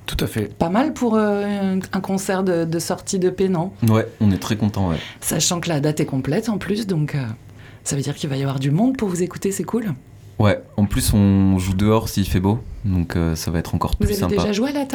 Tout 0.08 0.24
à 0.24 0.26
fait. 0.26 0.52
Pas 0.56 0.70
mal 0.70 0.94
pour 0.94 1.16
euh, 1.16 1.76
un 1.92 2.00
concert 2.00 2.42
de, 2.42 2.64
de 2.64 2.78
sortie 2.78 3.18
de 3.18 3.28
P, 3.28 3.50
non? 3.50 3.72
Ouais, 3.86 4.08
on 4.22 4.30
est 4.30 4.38
très 4.38 4.56
content, 4.56 4.88
ouais. 4.88 4.96
Sachant 5.20 5.60
que 5.60 5.68
la 5.68 5.80
date 5.80 6.00
est 6.00 6.06
complète 6.06 6.48
en 6.48 6.56
plus, 6.56 6.86
donc 6.86 7.14
euh, 7.14 7.22
ça 7.84 7.94
veut 7.94 8.00
dire 8.00 8.14
qu'il 8.14 8.30
va 8.30 8.38
y 8.38 8.40
avoir 8.40 8.58
du 8.58 8.70
monde 8.70 8.96
pour 8.96 9.10
vous 9.10 9.22
écouter, 9.22 9.52
c'est 9.52 9.64
cool. 9.64 9.92
Ouais, 10.38 10.62
en 10.76 10.84
plus 10.86 11.12
on 11.14 11.58
joue 11.58 11.74
dehors 11.74 12.08
s'il 12.08 12.24
fait 12.28 12.38
beau, 12.38 12.60
donc 12.84 13.16
euh, 13.16 13.34
ça 13.34 13.50
va 13.50 13.58
être 13.58 13.74
encore 13.74 13.90
Vous 13.92 13.96
plus 14.06 14.10
avez 14.10 14.14
sympa. 14.14 14.36
déjà 14.36 14.52
joué 14.52 14.70
à 14.70 14.72
la 14.72 14.86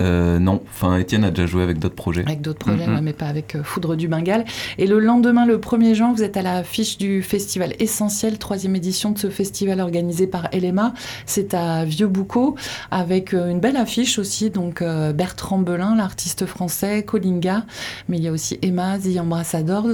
Euh, 0.00 0.38
non, 0.38 0.62
enfin 0.70 0.96
Étienne 0.98 1.24
a 1.24 1.30
déjà 1.30 1.46
joué 1.46 1.64
avec 1.64 1.80
d'autres 1.80 1.96
projets. 1.96 2.22
Avec 2.24 2.42
d'autres 2.42 2.60
projets, 2.60 2.86
Mhm. 2.86 2.94
ouais, 2.94 3.00
mais 3.00 3.12
pas 3.12 3.26
avec 3.26 3.56
euh, 3.56 3.64
Foudre 3.64 3.96
du 3.96 4.06
Bengale. 4.06 4.44
Et 4.78 4.86
le 4.86 5.00
lendemain, 5.00 5.46
le 5.46 5.58
1er 5.58 5.94
juin, 5.96 6.12
vous 6.14 6.22
êtes 6.22 6.36
à 6.36 6.42
l'affiche 6.42 6.96
du 6.96 7.22
festival 7.22 7.74
Essentiel, 7.80 8.38
troisième 8.38 8.76
édition 8.76 9.10
de 9.10 9.18
ce 9.18 9.30
festival 9.30 9.80
organisé 9.80 10.28
par 10.28 10.48
LMA. 10.52 10.94
C'est 11.26 11.54
à 11.54 11.84
Vieux-Boucau, 11.84 12.54
avec 12.92 13.34
euh, 13.34 13.50
une 13.50 13.58
belle 13.58 13.76
affiche 13.76 14.20
aussi. 14.20 14.50
Donc 14.50 14.80
euh, 14.80 15.12
Bertrand 15.12 15.58
Belin, 15.58 15.96
l'artiste 15.96 16.46
français, 16.46 17.02
Colinga, 17.02 17.64
mais 18.08 18.18
il 18.18 18.22
y 18.22 18.28
a 18.28 18.32
aussi 18.32 18.60
Emma, 18.62 18.96
The 19.00 19.18
Ambassadors. 19.18 19.88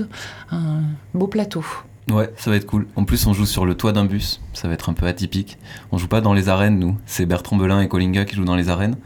Un 0.53 0.83
beau 1.15 1.27
plateau. 1.27 1.65
Ouais, 2.11 2.31
ça 2.37 2.51
va 2.51 2.57
être 2.57 2.67
cool. 2.67 2.87
En 2.97 3.05
plus, 3.05 3.27
on 3.27 3.33
joue 3.33 3.47
sur 3.47 3.65
le 3.67 3.75
toit 3.75 3.93
d'un 3.93 4.05
bus, 4.05 4.41
ça 4.53 4.69
va 4.69 4.75
être 4.75 4.89
un 4.89 4.93
peu 4.95 5.07
atypique. 5.07 5.59
On 5.93 5.99
joue 5.99 6.09
pas 6.09 6.21
dans 6.21 6.33
les 6.35 6.49
arènes, 6.49 6.79
nous. 6.79 6.97
C'est 7.07 7.27
Bertrand 7.27 7.57
Belin 7.57 7.81
et 7.81 7.89
Colinga 7.89 8.25
qui 8.25 8.35
jouent 8.37 8.45
dans 8.45 8.57
les 8.57 8.69
arènes. 8.69 8.97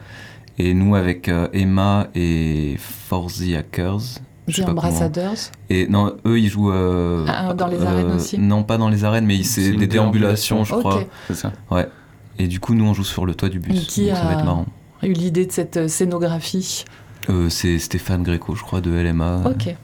Et 0.58 0.72
nous, 0.74 0.94
avec 0.94 1.28
euh, 1.28 1.48
Emma 1.52 2.08
et 2.14 2.76
For 2.78 3.26
the 3.26 3.54
Hackers. 3.58 3.98
je 4.46 4.54
sais 4.56 4.62
The 4.62 4.66
pas 4.66 4.72
comment. 4.74 4.80
Ambassadors. 4.82 5.50
Et 5.70 5.88
non, 5.88 6.14
eux, 6.26 6.38
ils 6.38 6.48
jouent. 6.48 6.70
euh, 6.70 7.24
Ah, 7.28 7.52
dans 7.54 7.66
les 7.66 7.82
arènes 7.82 8.12
aussi 8.12 8.38
Non, 8.38 8.62
pas 8.62 8.78
dans 8.78 8.88
les 8.88 9.04
arènes, 9.04 9.26
mais 9.26 9.42
C'est 9.42 9.72
des 9.72 9.86
déambulations, 9.88 10.62
je 10.64 10.74
Ok. 10.74 10.80
crois. 10.80 11.02
C'est 11.28 11.34
ça. 11.34 11.52
Et 12.38 12.46
du 12.48 12.60
coup, 12.60 12.74
nous, 12.74 12.84
on 12.84 12.94
joue 12.94 13.04
sur 13.04 13.26
le 13.26 13.34
toit 13.34 13.48
du 13.48 13.58
bus. 13.60 13.76
Et 13.82 13.86
qui 13.86 14.06
donc 14.08 14.16
ça 14.16 14.24
va 14.24 14.30
a- 14.30 14.32
être 14.38 14.44
marrant. 14.44 14.66
Eu 15.02 15.12
l'idée 15.12 15.44
de 15.46 15.52
cette 15.52 15.76
euh, 15.76 15.88
scénographie? 15.88 16.84
Euh, 17.30 17.48
c'est 17.48 17.78
Stéphane 17.78 18.22
Gréco, 18.22 18.54
je 18.54 18.62
crois, 18.62 18.80
de 18.80 18.90
LMA. 18.92 19.42
Ok. 19.46 19.74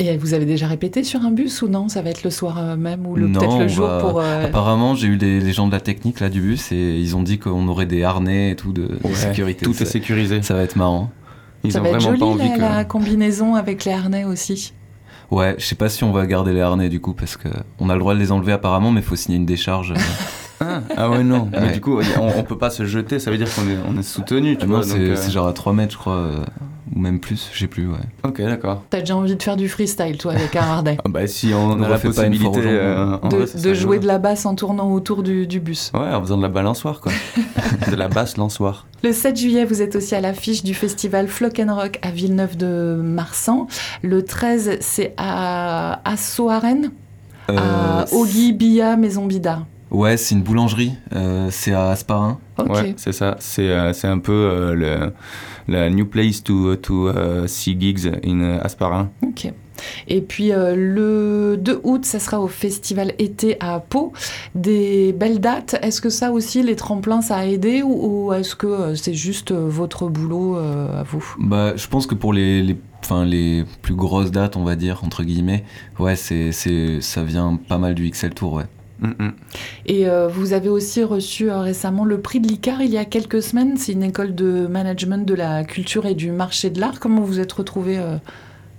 Et 0.00 0.16
vous 0.16 0.32
avez 0.32 0.44
déjà 0.46 0.68
répété 0.68 1.02
sur 1.02 1.22
un 1.22 1.32
bus 1.32 1.60
ou 1.62 1.68
non? 1.68 1.88
Ça 1.88 2.02
va 2.02 2.10
être 2.10 2.22
le 2.22 2.30
soir 2.30 2.58
euh, 2.58 2.76
même 2.76 3.04
ou 3.06 3.14
peut-être 3.14 3.58
le 3.58 3.64
on 3.64 3.68
jour 3.68 3.86
va- 3.88 3.98
pour. 3.98 4.20
euh, 4.20 4.44
Apparemment, 4.44 4.94
j'ai 4.94 5.08
eu 5.08 5.16
des, 5.16 5.40
les 5.40 5.52
gens 5.52 5.66
de 5.66 5.72
la 5.72 5.80
technique 5.80 6.20
là 6.20 6.28
du 6.28 6.40
bus 6.40 6.70
et 6.70 6.98
ils 7.00 7.16
ont 7.16 7.22
dit 7.22 7.38
qu'on 7.40 7.66
aurait 7.66 7.86
des 7.86 8.04
harnais 8.04 8.52
et 8.52 8.56
tout 8.56 8.72
de, 8.72 8.88
sécurité. 9.14 9.64
Tout 9.64 9.72
ça, 9.74 9.82
est 9.82 9.86
sécurisé. 9.86 10.40
ça 10.42 10.54
va 10.54 10.62
être 10.62 10.76
marrant. 10.76 11.10
Ils 11.64 11.72
ça 11.72 11.80
ont 11.80 11.82
va 11.82 11.88
être 11.88 11.94
vraiment 11.96 12.10
joli 12.10 12.20
pas 12.20 12.26
envie 12.26 12.48
la, 12.48 12.54
que. 12.56 12.60
la 12.60 12.84
combinaison 12.84 13.54
avec 13.56 13.84
les 13.84 13.92
harnais 13.92 14.24
aussi. 14.24 14.72
Ouais, 15.32 15.56
je 15.58 15.64
sais 15.64 15.74
pas 15.74 15.88
si 15.88 16.04
on 16.04 16.12
va 16.12 16.24
garder 16.26 16.52
les 16.52 16.60
harnais 16.60 16.88
du 16.88 17.00
coup 17.00 17.12
parce 17.12 17.36
que 17.36 17.48
on 17.80 17.90
a 17.90 17.94
le 17.94 18.00
droit 18.00 18.14
de 18.14 18.20
les 18.20 18.30
enlever 18.30 18.52
apparemment, 18.52 18.92
mais 18.92 19.00
il 19.00 19.06
faut 19.06 19.16
signer 19.16 19.36
une 19.36 19.46
décharge. 19.46 19.92
Ah, 20.60 20.80
ah 20.96 21.10
ouais, 21.10 21.22
non. 21.22 21.48
Mais 21.52 21.58
Ouais. 21.60 21.72
du 21.72 21.80
coup, 21.80 21.98
on, 22.18 22.28
on 22.38 22.42
peut 22.42 22.58
pas 22.58 22.70
se 22.70 22.84
jeter, 22.84 23.18
ça 23.18 23.30
veut 23.30 23.38
dire 23.38 23.48
qu'on 23.54 23.68
est, 23.68 23.76
on 23.88 23.98
est 23.98 24.02
soutenu, 24.02 24.56
tu 24.56 24.66
Moi, 24.66 24.78
vois. 24.80 24.86
c'est 24.86 24.98
euh, 24.98 25.16
c'est 25.16 25.30
genre 25.30 25.46
à 25.46 25.52
3 25.52 25.72
mètres, 25.72 25.92
je 25.92 25.98
crois, 25.98 26.14
euh, 26.16 26.36
ou 26.94 26.98
même 26.98 27.20
plus, 27.20 27.48
je 27.52 27.58
sais 27.60 27.66
plus. 27.66 27.86
Ouais. 27.88 27.98
Ok, 28.24 28.40
d'accord. 28.42 28.82
T'as 28.90 29.00
déjà 29.00 29.16
envie 29.16 29.36
de 29.36 29.42
faire 29.42 29.56
du 29.56 29.68
freestyle, 29.68 30.18
toi, 30.18 30.32
avec 30.32 30.56
un 30.56 30.60
harnais 30.62 30.96
Ah 31.04 31.08
bah, 31.08 31.26
si 31.26 31.52
on, 31.54 31.72
On 31.72 31.82
a 31.82 31.88
la 31.88 31.98
possibilité. 31.98 32.60
euh, 32.64 33.18
en 33.22 33.28
De, 33.28 33.36
vrai, 33.36 33.60
de 33.60 33.74
jouer 33.74 33.98
de 34.00 34.06
la 34.06 34.18
basse 34.18 34.46
en 34.46 34.54
tournant 34.54 34.92
autour 34.92 35.22
du, 35.22 35.46
du 35.46 35.60
bus. 35.60 35.92
Ouais, 35.94 36.00
en 36.12 36.20
faisant 36.22 36.36
de 36.38 36.42
la 36.42 36.48
balançoire, 36.48 37.00
quoi. 37.00 37.12
de 37.90 37.94
la 37.94 38.08
basse 38.08 38.36
lançoire. 38.36 38.86
Le 39.04 39.12
7 39.12 39.36
juillet, 39.36 39.64
vous 39.64 39.80
êtes 39.80 39.94
aussi 39.94 40.14
à 40.16 40.20
l'affiche 40.20 40.64
du 40.64 40.74
festival 40.74 41.28
Flock 41.28 41.60
and 41.60 41.72
Rock 41.74 41.98
à 42.02 42.10
Villeneuve 42.10 42.56
de 42.56 43.00
Marsan. 43.00 43.68
Le 44.02 44.24
13, 44.24 44.78
c'est 44.80 45.14
à, 45.18 46.00
à 46.08 46.16
Soaren, 46.16 46.90
à 47.48 47.52
Euh, 47.52 48.04
Ogui 48.12 48.52
Bia 48.52 48.96
Maison 48.96 49.26
Bida. 49.26 49.60
Ouais, 49.90 50.16
c'est 50.16 50.34
une 50.34 50.42
boulangerie. 50.42 50.92
euh, 51.14 51.48
c'est 51.50 51.72
à 51.72 51.90
Asparin. 51.90 52.38
Ouais, 52.58 52.94
c'est 52.96 53.12
ça. 53.12 53.36
C'est 53.40 53.68
euh, 53.70 53.92
c'est 53.92 54.08
un 54.08 54.18
peu 54.18 54.32
euh, 54.32 54.74
le, 54.74 55.12
la 55.66 55.88
new 55.90 56.04
place 56.06 56.42
to, 56.42 56.76
to 56.76 57.10
uh, 57.10 57.48
see 57.48 57.76
gigs 57.78 58.10
in 58.24 58.58
Asparin. 58.62 59.10
Ok. 59.22 59.52
Et 60.08 60.20
puis 60.22 60.50
euh, 60.52 60.74
le 60.76 61.56
2 61.56 61.80
août, 61.84 62.04
ça 62.04 62.18
sera 62.18 62.40
au 62.40 62.48
festival 62.48 63.14
été 63.20 63.56
à 63.60 63.78
Pau. 63.78 64.12
Des 64.56 65.12
belles 65.12 65.40
dates. 65.40 65.76
Est-ce 65.82 66.00
que 66.00 66.10
ça 66.10 66.32
aussi, 66.32 66.62
les 66.64 66.74
tremplins, 66.76 67.22
ça 67.22 67.36
a 67.36 67.46
aidé 67.46 67.82
ou, 67.82 68.26
ou 68.26 68.32
est-ce 68.32 68.56
que 68.56 68.66
euh, 68.66 68.94
c'est 68.96 69.14
juste 69.14 69.52
euh, 69.52 69.66
votre 69.68 70.08
boulot 70.08 70.56
euh, 70.56 71.00
à 71.00 71.04
vous? 71.04 71.24
Bah, 71.38 71.76
je 71.76 71.86
pense 71.86 72.08
que 72.08 72.16
pour 72.16 72.32
les, 72.32 72.60
les, 72.60 72.76
enfin, 73.04 73.24
les 73.24 73.64
plus 73.82 73.94
grosses 73.94 74.32
dates, 74.32 74.56
on 74.56 74.64
va 74.64 74.74
dire 74.74 75.00
entre 75.04 75.22
guillemets, 75.22 75.64
ouais, 76.00 76.16
c'est, 76.16 76.50
c'est, 76.50 77.00
ça 77.00 77.22
vient 77.22 77.56
pas 77.68 77.78
mal 77.78 77.94
du 77.94 78.10
XL 78.10 78.34
Tour, 78.34 78.54
ouais. 78.54 78.64
Et 79.86 80.08
euh, 80.08 80.28
vous 80.28 80.52
avez 80.52 80.68
aussi 80.68 81.02
reçu 81.04 81.50
euh, 81.50 81.60
récemment 81.60 82.04
le 82.04 82.20
prix 82.20 82.40
de 82.40 82.48
l'ICAR 82.48 82.82
il 82.82 82.90
y 82.90 82.98
a 82.98 83.04
quelques 83.04 83.42
semaines. 83.42 83.76
C'est 83.76 83.92
une 83.92 84.02
école 84.02 84.34
de 84.34 84.66
management 84.66 85.26
de 85.26 85.34
la 85.34 85.64
culture 85.64 86.06
et 86.06 86.14
du 86.14 86.30
marché 86.30 86.70
de 86.70 86.80
l'art. 86.80 87.00
Comment 87.00 87.20
vous 87.20 87.40
êtes 87.40 87.52
retrouvé 87.52 87.98
euh, 87.98 88.16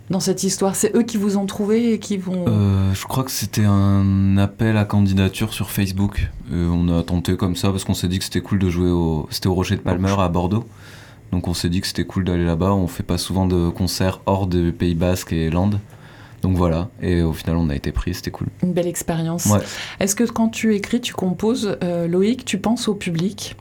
dans 0.09 0.19
cette 0.19 0.43
histoire? 0.43 0.75
C'est 0.75 0.95
eux 0.95 1.03
qui 1.03 1.17
vous 1.17 1.37
ont 1.37 1.45
trouvé 1.45 1.93
et 1.93 1.99
qui 1.99 2.17
vont... 2.17 2.45
Je 2.93 3.05
crois 3.05 3.23
que 3.23 3.31
c'était 3.31 3.65
un 3.65 4.37
appel 4.37 4.75
à 4.77 4.85
candidature 4.85 5.53
sur 5.53 5.69
Facebook. 5.71 6.29
On 6.51 6.89
a 6.89 7.03
tenté 7.03 7.37
comme 7.37 7.55
ça 7.55 7.69
parce 7.69 7.83
qu'on 7.83 7.93
s'est 7.93 8.07
dit 8.07 8.17
que 8.17 8.25
c'était 8.25 8.41
cool 8.41 8.59
de 8.59 8.69
jouer 8.69 8.89
au, 8.89 9.27
c'était 9.29 9.47
au 9.47 9.53
Rocher 9.53 9.75
de 9.75 9.81
Palmer 9.81 10.15
à 10.17 10.27
Bordeaux. 10.27 10.65
Donc 11.31 11.47
on 11.47 11.53
s'est 11.53 11.69
dit 11.69 11.79
que 11.79 11.87
c'était 11.87 12.05
cool 12.05 12.23
d'aller 12.23 12.45
là-bas. 12.45 12.73
On 12.73 12.87
fait 12.87 13.03
pas 13.03 13.19
souvent 13.19 13.45
de 13.45 13.69
concerts 13.69 14.21
hors 14.25 14.47
de 14.47 14.71
Pays 14.71 14.95
Basque 14.95 15.31
et 15.31 15.49
Landes. 15.49 15.79
Donc 16.41 16.55
voilà. 16.55 16.89
Et 17.01 17.21
au 17.21 17.33
final, 17.33 17.57
on 17.57 17.69
a 17.69 17.75
été 17.75 17.91
pris. 17.91 18.13
C'était 18.13 18.31
cool. 18.31 18.47
Une 18.63 18.73
belle 18.73 18.87
expérience. 18.87 19.45
Ouais. 19.47 19.59
Est-ce 19.99 20.15
que 20.15 20.23
quand 20.23 20.49
tu 20.49 20.75
écris, 20.75 21.01
tu 21.01 21.13
composes, 21.13 21.77
euh, 21.83 22.07
Loïc, 22.07 22.45
tu 22.45 22.57
penses 22.59 22.87
au 22.87 22.95
public? 22.95 23.55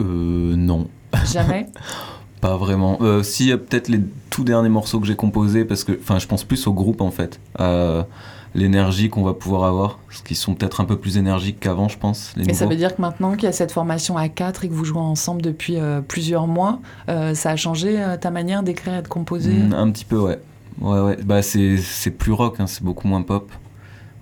Euh, 0.00 0.56
non. 0.56 0.88
Jamais? 1.32 1.66
Pas 2.40 2.56
vraiment. 2.56 2.98
Euh, 3.02 3.22
si, 3.22 3.52
a 3.52 3.58
peut-être 3.58 3.88
les 3.88 4.00
tout 4.30 4.42
derniers 4.42 4.68
morceaux 4.68 4.98
que 4.98 5.06
j'ai 5.06 5.14
composés, 5.14 5.64
parce 5.64 5.84
que, 5.84 5.92
enfin, 6.00 6.18
je 6.18 6.26
pense 6.26 6.42
plus 6.42 6.66
au 6.66 6.72
groupe 6.72 7.00
en 7.00 7.10
fait, 7.12 7.38
à 7.56 8.06
l'énergie 8.54 9.08
qu'on 9.08 9.22
va 9.22 9.32
pouvoir 9.34 9.64
avoir, 9.64 9.98
parce 10.08 10.22
qu'ils 10.22 10.36
sont 10.36 10.54
peut-être 10.54 10.80
un 10.80 10.84
peu 10.84 10.96
plus 10.96 11.16
énergiques 11.16 11.60
qu'avant, 11.60 11.88
je 11.88 11.98
pense. 11.98 12.32
Les 12.36 12.44
Et 12.48 12.54
ça 12.54 12.64
nouveaux. 12.64 12.74
veut 12.74 12.78
dire 12.78 12.94
que 12.94 13.00
maintenant 13.00 13.32
qu'il 13.32 13.44
y 13.44 13.46
a 13.46 13.52
cette 13.52 13.72
formation 13.72 14.16
à 14.16 14.28
quatre 14.28 14.64
et 14.64 14.68
que 14.68 14.74
vous 14.74 14.84
jouez 14.84 15.00
ensemble 15.00 15.40
depuis 15.42 15.78
euh, 15.78 16.00
plusieurs 16.00 16.46
mois, 16.46 16.80
euh, 17.08 17.34
ça 17.34 17.50
a 17.50 17.56
changé 17.56 18.02
euh, 18.02 18.16
ta 18.16 18.30
manière 18.30 18.62
d'écrire 18.62 18.94
et 18.94 19.02
de 19.02 19.08
composer? 19.08 19.52
Mm, 19.52 19.72
un 19.74 19.90
petit 19.90 20.04
peu, 20.04 20.18
ouais. 20.18 20.38
Ouais, 20.80 21.00
ouais. 21.00 21.16
Bah, 21.24 21.42
c'est 21.42 21.76
plus 22.16 22.32
rock, 22.32 22.56
hein, 22.58 22.66
c'est 22.66 22.82
beaucoup 22.82 23.06
moins 23.08 23.22
pop. 23.22 23.50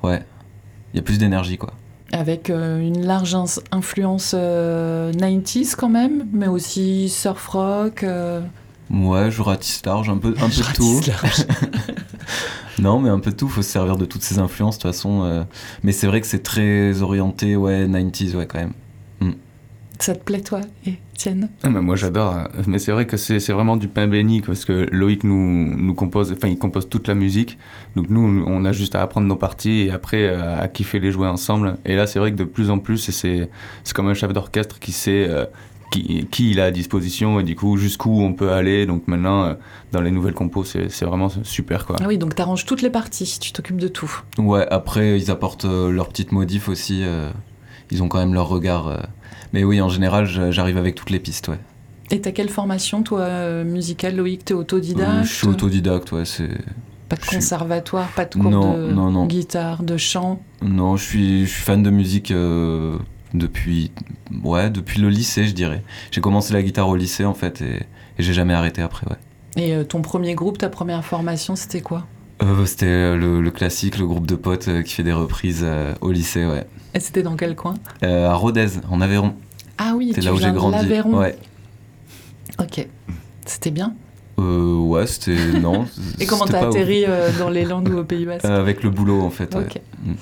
Ouais. 0.02 0.22
Il 0.92 0.96
y 0.96 1.00
a 1.00 1.02
plus 1.02 1.18
d'énergie, 1.18 1.56
quoi. 1.58 1.72
Avec 2.12 2.50
euh, 2.50 2.80
une 2.80 3.06
large 3.06 3.36
influence 3.70 4.34
euh, 4.36 5.12
90s 5.12 5.76
quand 5.76 5.88
même, 5.88 6.26
mais 6.32 6.48
aussi 6.48 7.08
surf 7.08 7.46
rock. 7.48 8.02
euh, 8.02 8.40
Ouais, 8.90 9.30
je 9.30 9.40
ratisse 9.42 9.86
large, 9.86 10.08
un 10.10 10.18
peu, 10.18 10.34
un 10.40 10.48
peu 10.48 10.72
tout. 10.74 11.00
large. 11.06 11.46
Non, 12.78 12.98
mais 12.98 13.10
un 13.10 13.18
peu 13.20 13.32
tout, 13.32 13.48
faut 13.48 13.62
se 13.62 13.68
servir 13.70 13.96
de 13.98 14.06
toutes 14.06 14.22
ces 14.22 14.38
influences, 14.38 14.78
de 14.78 14.82
toute 14.82 14.90
façon. 14.90 15.22
euh. 15.24 15.44
Mais 15.82 15.92
c'est 15.92 16.06
vrai 16.06 16.20
que 16.20 16.26
c'est 16.26 16.42
très 16.42 17.02
orienté, 17.02 17.54
ouais, 17.56 17.86
90s, 17.86 18.34
ouais, 18.36 18.46
quand 18.46 18.58
même. 18.58 18.72
Ça 20.00 20.14
te 20.14 20.24
plaît 20.24 20.40
toi, 20.40 20.60
Étienne? 20.86 21.50
Ah, 21.62 21.68
moi 21.68 21.94
j'adore, 21.94 22.32
hein. 22.34 22.48
mais 22.66 22.78
c'est 22.78 22.90
vrai 22.90 23.06
que 23.06 23.16
c'est 23.18 23.38
vraiment 23.52 23.76
du 23.76 23.86
pain 23.86 24.08
béni 24.08 24.40
parce 24.40 24.64
que 24.64 24.86
Loïc 24.90 25.24
nous, 25.24 25.76
nous 25.76 25.94
compose, 25.94 26.32
enfin 26.32 26.48
il 26.48 26.58
compose 26.58 26.88
toute 26.88 27.06
la 27.06 27.14
musique, 27.14 27.58
donc 27.96 28.08
nous 28.08 28.42
on 28.46 28.64
a 28.64 28.72
juste 28.72 28.94
à 28.94 29.02
apprendre 29.02 29.26
nos 29.26 29.36
parties 29.36 29.82
et 29.82 29.90
après 29.90 30.24
euh, 30.24 30.58
à 30.58 30.68
kiffer 30.68 31.00
les 31.00 31.12
jouer 31.12 31.28
ensemble. 31.28 31.76
Et 31.84 31.96
là 31.96 32.06
c'est 32.06 32.18
vrai 32.18 32.32
que 32.32 32.36
de 32.36 32.44
plus 32.44 32.70
en 32.70 32.78
plus 32.78 32.96
c'est 32.96 33.50
c'est 33.84 33.94
comme 33.94 34.08
un 34.08 34.14
chef 34.14 34.32
d'orchestre 34.32 34.78
qui 34.78 34.92
sait 34.92 35.26
euh, 35.28 35.44
qui, 35.92 36.26
qui 36.30 36.52
il 36.52 36.60
a 36.60 36.66
à 36.66 36.70
disposition 36.70 37.38
et 37.40 37.42
du 37.42 37.54
coup 37.54 37.76
jusqu'où 37.76 38.22
on 38.22 38.32
peut 38.32 38.52
aller. 38.52 38.86
Donc 38.86 39.06
maintenant 39.06 39.44
euh, 39.44 39.54
dans 39.92 40.00
les 40.00 40.10
nouvelles 40.10 40.32
compos 40.32 40.64
c'est 40.64 41.04
vraiment 41.04 41.28
super 41.42 41.84
quoi. 41.84 41.96
Ah 42.00 42.06
oui, 42.08 42.16
donc 42.16 42.34
t'arranges 42.34 42.64
toutes 42.64 42.80
les 42.80 42.90
parties, 42.90 43.38
tu 43.38 43.52
t'occupes 43.52 43.76
de 43.80 43.88
tout. 43.88 44.10
Ouais, 44.38 44.66
après, 44.70 45.18
ils 45.18 45.30
apportent 45.30 45.66
euh, 45.66 45.90
leurs 45.90 46.08
petites 46.08 46.32
modifs 46.32 46.70
aussi. 46.70 47.00
euh, 47.02 47.30
ils 47.90 48.02
ont 48.02 48.08
quand 48.08 48.18
même 48.20 48.32
leur 48.34 48.48
regard. 48.48 49.02
Euh. 49.52 49.58
Mais 49.58 49.64
oui, 49.64 49.80
en 49.80 49.88
général, 49.88 50.26
j'arrive 50.50 50.76
avec 50.76 50.94
toutes 50.94 51.10
les 51.10 51.18
pistes, 51.20 51.48
ouais. 51.48 51.58
Et 52.12 52.20
t'as 52.20 52.32
quelle 52.32 52.48
formation 52.48 53.02
toi 53.02 53.20
euh, 53.20 53.64
musicale, 53.64 54.16
Loïc? 54.16 54.44
T'es 54.44 54.54
Euh, 54.54 54.58
autodidacte 54.58 55.24
je 55.24 55.32
suis 55.32 55.46
autodidacte, 55.46 56.10
ouais. 56.12 56.24
C'est... 56.24 56.48
Pas 57.08 57.16
de 57.16 57.22
suis- 57.24 57.36
conservatoire, 57.36 58.08
pas 58.14 58.24
de 58.24 58.34
cours 58.34 58.50
Non, 58.50 58.74
de 58.76 58.92
non, 58.92 59.10
non. 59.10 59.26
guitare, 59.26 59.82
de 59.82 59.96
chant? 59.96 60.40
Non, 60.62 60.96
je 60.96 61.04
suis, 61.04 61.46
je 61.46 61.50
suis 61.50 61.62
fan 61.62 61.82
de 61.82 61.90
musique 61.90 62.30
euh, 62.30 62.96
depuis, 63.34 63.90
ouais, 64.44 64.70
depuis 64.70 65.00
le 65.00 65.08
lycée, 65.08 65.44
je 65.44 65.52
dirais. 65.52 65.82
J'ai 66.12 66.20
commencé 66.20 66.52
la 66.52 66.62
guitare 66.62 66.88
au 66.88 66.94
lycée 66.96 67.24
en 67.24 67.34
fait 67.34 67.62
et, 67.62 67.74
et 68.18 68.22
j'ai 68.22 68.32
jamais 68.32 68.54
arrêté 68.54 68.80
après. 68.82 69.06
Ouais. 69.08 69.16
Et 69.56 69.74
euh, 69.74 69.82
ton 69.84 70.02
premier 70.02 70.34
groupe, 70.36 70.58
ta 70.58 70.68
première 70.68 71.04
formation, 71.04 71.56
c'était 71.56 71.80
quoi? 71.80 72.06
Euh, 72.42 72.64
C'était 72.66 72.86
euh, 72.86 73.16
le, 73.16 73.40
le 73.40 73.50
classique, 73.50 73.98
le 73.98 74.06
groupe 74.06 74.26
de 74.26 74.34
potes 74.34 74.68
euh, 74.68 74.82
qui 74.82 74.94
fait 74.94 75.02
des 75.02 75.12
reprises 75.12 75.66
au 76.00 76.10
lycée, 76.10 76.46
ouais. 76.46 76.66
Et 76.94 77.00
c'était 77.00 77.22
dans 77.22 77.36
quel 77.36 77.54
coin? 77.54 77.74
À 78.02 78.34
Rodez, 78.34 78.68
en 78.90 79.00
Aveyron. 79.00 79.34
Ah 79.78 79.92
oui, 79.96 80.12
C'est 80.14 80.22
là 80.22 80.32
où 80.32 80.38
j'ai 80.38 80.50
grandi. 80.52 80.86
Ouais. 81.04 81.38
Ok. 82.58 82.86
C'était 83.46 83.70
bien. 83.70 83.94
Euh, 84.40 84.76
ouais, 84.78 85.06
c'était 85.06 85.36
non. 85.60 85.86
Et 86.18 86.26
comment 86.26 86.46
t'as 86.46 86.66
atterri 86.66 87.04
euh, 87.06 87.30
dans 87.38 87.50
les 87.50 87.64
Landes 87.64 87.88
ou 87.88 87.98
au 87.98 88.04
Pays 88.04 88.24
Basque 88.24 88.44
Euh, 88.44 88.60
Avec 88.60 88.82
le 88.82 88.90
boulot 88.90 89.20
en 89.20 89.30
fait. 89.30 89.54
ouais. 89.54 89.62
Ok. 89.62 89.80
Mm. 90.04 90.12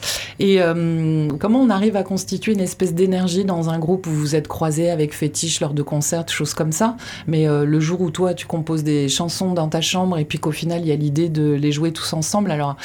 Et 0.40 0.60
euh, 0.60 1.28
comment 1.38 1.60
on 1.60 1.70
arrive 1.70 1.96
à 1.96 2.02
constituer 2.02 2.52
une 2.52 2.60
espèce 2.60 2.94
d'énergie 2.94 3.44
dans 3.44 3.70
un 3.70 3.78
groupe 3.78 4.06
où 4.06 4.10
vous 4.10 4.34
êtes 4.34 4.48
croisés 4.48 4.90
avec 4.90 5.14
fétiche 5.14 5.60
lors 5.60 5.72
de 5.72 5.82
concerts, 5.82 6.28
choses 6.28 6.54
comme 6.54 6.72
ça 6.72 6.96
Mais 7.26 7.46
le 7.46 7.80
jour 7.80 8.00
où 8.00 8.10
toi 8.10 8.34
tu 8.34 8.46
composes 8.46 8.82
des 8.82 9.08
chansons 9.08 9.52
dans 9.52 9.68
ta 9.68 9.80
chambre 9.80 10.18
et 10.18 10.24
puis 10.24 10.38
qu'au 10.38 10.50
final 10.50 10.80
il 10.82 10.88
y 10.88 10.92
a 10.92 10.96
l'idée 10.96 11.28
de 11.28 11.52
les 11.52 11.72
jouer 11.72 11.92
tous 11.92 12.12
ensemble, 12.12 12.50
alors 12.50 12.76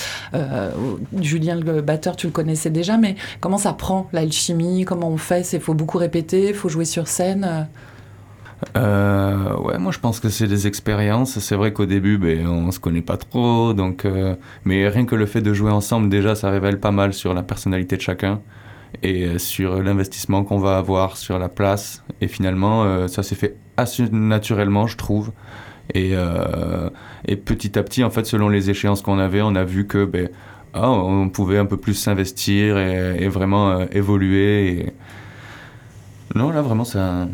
Julien 1.19 1.55
le 1.55 1.81
batteur 1.81 2.15
tu 2.15 2.27
le 2.27 2.31
connaissais 2.31 2.69
déjà, 2.69 2.97
mais 2.97 3.15
comment 3.39 3.57
ça 3.57 3.73
prend 3.73 4.07
l'alchimie? 4.13 4.85
Comment 4.85 5.09
on 5.09 5.17
fait? 5.17 5.47
Il 5.53 5.59
faut 5.59 5.73
beaucoup 5.73 5.97
répéter, 5.97 6.49
il 6.49 6.53
faut 6.53 6.69
jouer 6.69 6.85
sur 6.85 7.07
scène 7.07 7.67
euh, 8.75 9.55
ouais, 9.57 9.77
moi 9.77 9.91
je 9.91 9.99
pense 9.99 10.19
que 10.19 10.29
c'est 10.29 10.47
des 10.47 10.67
expériences. 10.67 11.39
C'est 11.39 11.55
vrai 11.55 11.73
qu'au 11.73 11.85
début, 11.85 12.17
ben, 12.17 12.47
on 12.47 12.71
se 12.71 12.79
connaît 12.79 13.01
pas 13.01 13.17
trop, 13.17 13.73
donc, 13.73 14.05
euh, 14.05 14.35
mais 14.65 14.87
rien 14.87 15.05
que 15.05 15.15
le 15.15 15.25
fait 15.25 15.41
de 15.41 15.53
jouer 15.53 15.71
ensemble, 15.71 16.09
déjà, 16.09 16.35
ça 16.35 16.49
révèle 16.49 16.79
pas 16.79 16.91
mal 16.91 17.13
sur 17.13 17.33
la 17.33 17.43
personnalité 17.43 17.97
de 17.97 18.01
chacun 18.01 18.41
et 19.01 19.25
euh, 19.25 19.37
sur 19.39 19.81
l'investissement 19.81 20.43
qu'on 20.43 20.59
va 20.59 20.77
avoir 20.77 21.17
sur 21.17 21.39
la 21.39 21.49
place. 21.49 22.03
Et 22.21 22.27
finalement, 22.27 23.07
ça 23.07 23.23
s'est 23.23 23.35
fait 23.35 23.57
assez 23.77 24.09
naturellement, 24.11 24.87
je 24.87 24.97
trouve. 24.97 25.31
Et, 25.93 26.13
et 27.27 27.35
petit 27.35 27.77
à 27.77 27.83
petit, 27.83 28.03
en 28.03 28.09
fait, 28.09 28.25
selon 28.25 28.47
les 28.47 28.69
échéances 28.69 29.01
qu'on 29.01 29.19
avait, 29.19 29.41
on 29.41 29.55
a 29.55 29.65
vu 29.65 29.85
que 29.85 30.05
ben, 30.05 30.29
ah, 30.73 30.89
on 30.89 31.29
pouvait 31.29 31.57
un 31.57 31.65
peu 31.65 31.77
plus 31.77 31.95
s'investir 31.95 32.77
et, 32.77 33.27
vraiment 33.27 33.81
évoluer. 33.89 34.93
Non, 36.35 36.51
là, 36.51 36.61
vraiment, 36.61 36.85
ça, 36.85 37.27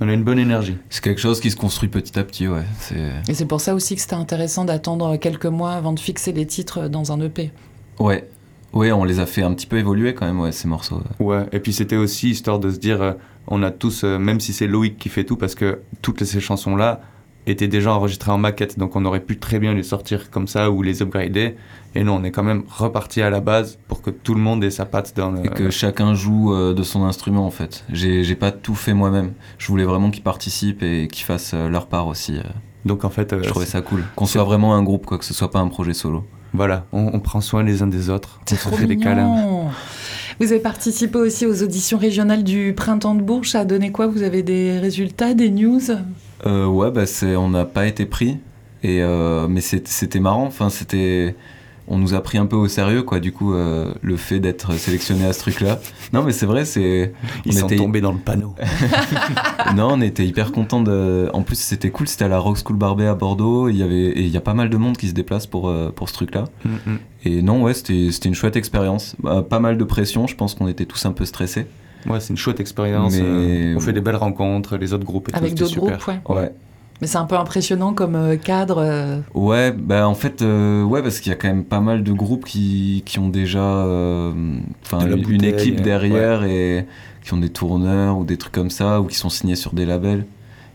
on 0.00 0.08
a 0.08 0.12
une 0.12 0.24
bonne 0.24 0.38
énergie. 0.38 0.76
C'est 0.90 1.02
quelque 1.02 1.20
chose 1.20 1.40
qui 1.40 1.50
se 1.50 1.56
construit 1.56 1.88
petit 1.88 2.18
à 2.18 2.24
petit, 2.24 2.48
ouais. 2.48 2.64
C'est 2.80 3.12
Et 3.28 3.34
c'est 3.34 3.46
pour 3.46 3.60
ça 3.60 3.74
aussi 3.74 3.94
que 3.94 4.00
c'était 4.00 4.14
intéressant 4.14 4.64
d'attendre 4.64 5.16
quelques 5.16 5.46
mois 5.46 5.72
avant 5.72 5.92
de 5.92 6.00
fixer 6.00 6.32
les 6.32 6.46
titres 6.46 6.88
dans 6.88 7.12
un 7.12 7.20
EP. 7.20 7.52
ouais, 7.98 8.28
ouais, 8.72 8.92
on 8.92 9.04
les 9.04 9.20
a 9.20 9.26
fait 9.26 9.42
un 9.42 9.54
petit 9.54 9.66
peu 9.66 9.78
évoluer 9.78 10.14
quand 10.14 10.26
même, 10.26 10.40
ouais, 10.40 10.52
ces 10.52 10.68
morceaux. 10.68 11.00
Ouais, 11.20 11.46
et 11.52 11.60
puis 11.60 11.72
c'était 11.72 11.96
aussi 11.96 12.30
histoire 12.30 12.58
de 12.58 12.70
se 12.70 12.78
dire, 12.78 13.00
euh, 13.02 13.12
on 13.46 13.62
a 13.62 13.70
tous, 13.70 14.04
euh, 14.04 14.18
même 14.18 14.40
si 14.40 14.52
c'est 14.52 14.66
Loïc 14.66 14.98
qui 14.98 15.08
fait 15.08 15.24
tout, 15.24 15.36
parce 15.36 15.54
que 15.54 15.80
toutes 16.02 16.24
ces 16.24 16.40
chansons-là 16.40 17.00
étaient 17.46 17.68
déjà 17.68 17.92
enregistrées 17.92 18.30
en 18.32 18.38
maquette, 18.38 18.78
donc 18.78 18.96
on 18.96 19.04
aurait 19.04 19.20
pu 19.20 19.38
très 19.38 19.58
bien 19.58 19.74
les 19.74 19.82
sortir 19.82 20.30
comme 20.30 20.46
ça 20.48 20.70
ou 20.70 20.82
les 20.82 21.02
upgrader. 21.02 21.56
Et 21.94 22.02
non, 22.02 22.16
on 22.16 22.24
est 22.24 22.30
quand 22.30 22.42
même 22.42 22.64
reparti 22.68 23.22
à 23.22 23.30
la 23.30 23.40
base 23.40 23.78
pour 23.86 24.02
que 24.02 24.10
tout 24.10 24.34
le 24.34 24.40
monde 24.40 24.64
ait 24.64 24.70
sa 24.70 24.84
patte 24.84 25.14
dans 25.16 25.30
le. 25.30 25.44
Et 25.44 25.48
que 25.48 25.70
chacun 25.70 26.14
joue 26.14 26.52
euh, 26.52 26.74
de 26.74 26.82
son 26.82 27.04
instrument 27.04 27.46
en 27.46 27.50
fait. 27.50 27.84
J'ai 27.92 28.34
pas 28.34 28.50
tout 28.50 28.74
fait 28.74 28.94
moi-même. 28.94 29.32
Je 29.58 29.68
voulais 29.68 29.84
vraiment 29.84 30.10
qu'ils 30.10 30.22
participent 30.24 30.82
et 30.82 31.06
qu'ils 31.06 31.24
fassent 31.24 31.52
euh, 31.54 31.68
leur 31.68 31.86
part 31.86 32.06
aussi. 32.08 32.36
euh. 32.38 32.42
Donc 32.84 33.04
en 33.04 33.10
fait, 33.10 33.32
euh, 33.32 33.40
Je 33.42 33.48
trouvais 33.48 33.64
ça 33.66 33.80
cool. 33.80 34.02
Qu'on 34.16 34.26
soit 34.26 34.44
vraiment 34.44 34.74
un 34.74 34.82
groupe, 34.82 35.06
quoi, 35.06 35.18
que 35.18 35.24
ce 35.24 35.32
soit 35.34 35.50
pas 35.50 35.60
un 35.60 35.68
projet 35.68 35.94
solo. 35.94 36.26
voilà, 36.52 36.86
on, 36.92 37.10
on 37.14 37.20
prend 37.20 37.40
soin 37.40 37.62
les 37.62 37.82
uns 37.82 37.86
des 37.86 38.10
autres. 38.10 38.40
C'est 38.46 38.56
on 38.66 38.70
trop 38.70 38.76
fait 38.76 38.86
des 38.86 38.96
câlins. 38.98 39.68
Vous 40.40 40.50
avez 40.50 40.60
participé 40.60 41.16
aussi 41.18 41.46
aux 41.46 41.62
auditions 41.62 41.96
régionales 41.96 42.42
du 42.42 42.74
Printemps 42.76 43.14
de 43.14 43.22
Bourges. 43.22 43.50
Ça 43.50 43.60
a 43.60 43.64
donné 43.64 43.92
quoi? 43.92 44.08
Vous 44.08 44.22
avez 44.24 44.42
des 44.42 44.78
résultats, 44.80 45.32
des 45.34 45.48
news? 45.50 45.80
Euh, 46.46 46.66
ouais, 46.66 46.90
bah 46.90 47.06
c'est, 47.06 47.36
on 47.36 47.48
n'a 47.50 47.64
pas 47.64 47.86
été 47.86 48.06
pris. 48.06 48.38
Et 48.82 49.02
euh, 49.02 49.46
mais 49.48 49.60
c'était 49.62 50.20
marrant. 50.20 50.44
Enfin, 50.44 50.68
c'était, 50.68 51.34
on 51.88 51.96
nous 51.96 52.12
a 52.12 52.22
pris 52.22 52.36
un 52.36 52.44
peu 52.44 52.56
au 52.56 52.68
sérieux, 52.68 53.02
quoi. 53.02 53.18
Du 53.18 53.32
coup, 53.32 53.54
euh, 53.54 53.94
le 54.02 54.16
fait 54.18 54.40
d'être 54.40 54.72
sélectionné 54.74 55.24
à 55.24 55.32
ce 55.32 55.38
truc-là. 55.40 55.80
Non, 56.12 56.22
mais 56.22 56.32
c'est 56.32 56.44
vrai, 56.44 56.66
c'est. 56.66 57.12
Ils 57.46 57.56
on 57.56 57.60
sont 57.60 57.66
était- 57.68 57.76
tombés 57.76 58.02
dans 58.02 58.12
le 58.12 58.18
panneau. 58.18 58.54
non, 59.74 59.88
on 59.92 60.00
était 60.02 60.26
hyper 60.26 60.52
contents 60.52 60.82
de. 60.82 61.30
En 61.32 61.42
plus, 61.42 61.56
c'était 61.58 61.90
cool. 61.90 62.08
C'était 62.08 62.26
à 62.26 62.28
la 62.28 62.38
Rock 62.38 62.58
School 62.62 62.76
Barbet 62.76 63.06
à 63.06 63.14
Bordeaux. 63.14 63.68
Il 63.70 63.76
y 63.76 63.82
avait, 63.82 64.08
et 64.08 64.20
il 64.20 64.28
y 64.28 64.36
a 64.36 64.42
pas 64.42 64.54
mal 64.54 64.68
de 64.68 64.76
monde 64.76 64.98
qui 64.98 65.08
se 65.08 65.14
déplace 65.14 65.46
pour 65.46 65.72
pour 65.96 66.08
ce 66.10 66.14
truc-là. 66.14 66.44
Mm, 66.66 66.68
mm. 66.70 66.98
Et 67.26 67.40
non, 67.42 67.62
ouais, 67.62 67.72
c'était, 67.72 68.08
c'était 68.12 68.28
une 68.28 68.34
chouette 68.34 68.56
expérience. 68.56 69.16
Bah, 69.22 69.42
pas 69.48 69.60
mal 69.60 69.78
de 69.78 69.84
pression. 69.84 70.26
Je 70.26 70.36
pense 70.36 70.54
qu'on 70.54 70.68
était 70.68 70.84
tous 70.84 71.06
un 71.06 71.12
peu 71.12 71.24
stressés. 71.24 71.66
Ouais, 72.06 72.20
c'est 72.20 72.30
une 72.30 72.36
chouette 72.36 72.60
expérience. 72.60 73.14
Mais- 73.14 73.22
euh, 73.22 73.74
on 73.76 73.80
fait 73.80 73.92
des 73.92 74.00
belles 74.00 74.16
rencontres, 74.16 74.76
les 74.76 74.92
autres 74.92 75.04
groupes 75.04 75.30
et 75.30 75.34
avec 75.36 75.54
d'autres 75.54 75.76
groupes 75.76 76.06
ouais. 76.08 76.20
Ouais. 76.28 76.52
Mais 77.00 77.08
c'est 77.08 77.18
un 77.18 77.24
peu 77.24 77.36
impressionnant 77.36 77.92
comme 77.92 78.14
euh, 78.14 78.36
cadre. 78.36 78.78
euh, 78.78 79.18
Ouais, 79.34 79.72
bah 79.72 80.06
en 80.08 80.14
fait, 80.14 80.42
euh, 80.42 80.84
ouais, 80.84 81.02
parce 81.02 81.18
qu'il 81.20 81.30
y 81.30 81.32
a 81.32 81.36
quand 81.36 81.48
même 81.48 81.64
pas 81.64 81.80
mal 81.80 82.04
de 82.04 82.12
groupes 82.12 82.44
qui, 82.44 83.02
qui 83.04 83.18
ont 83.18 83.28
déjà 83.28 83.58
euh, 83.60 84.32
une 85.28 85.44
équipe 85.44 85.80
derrière 85.80 86.44
et 86.44 86.86
qui 87.24 87.34
ont 87.34 87.38
des 87.38 87.48
tourneurs 87.48 88.18
ou 88.18 88.24
des 88.24 88.36
trucs 88.36 88.52
comme 88.52 88.70
ça 88.70 89.00
ou 89.00 89.06
qui 89.06 89.16
sont 89.16 89.28
signés 89.30 89.56
sur 89.56 89.72
des 89.74 89.86
labels. 89.86 90.24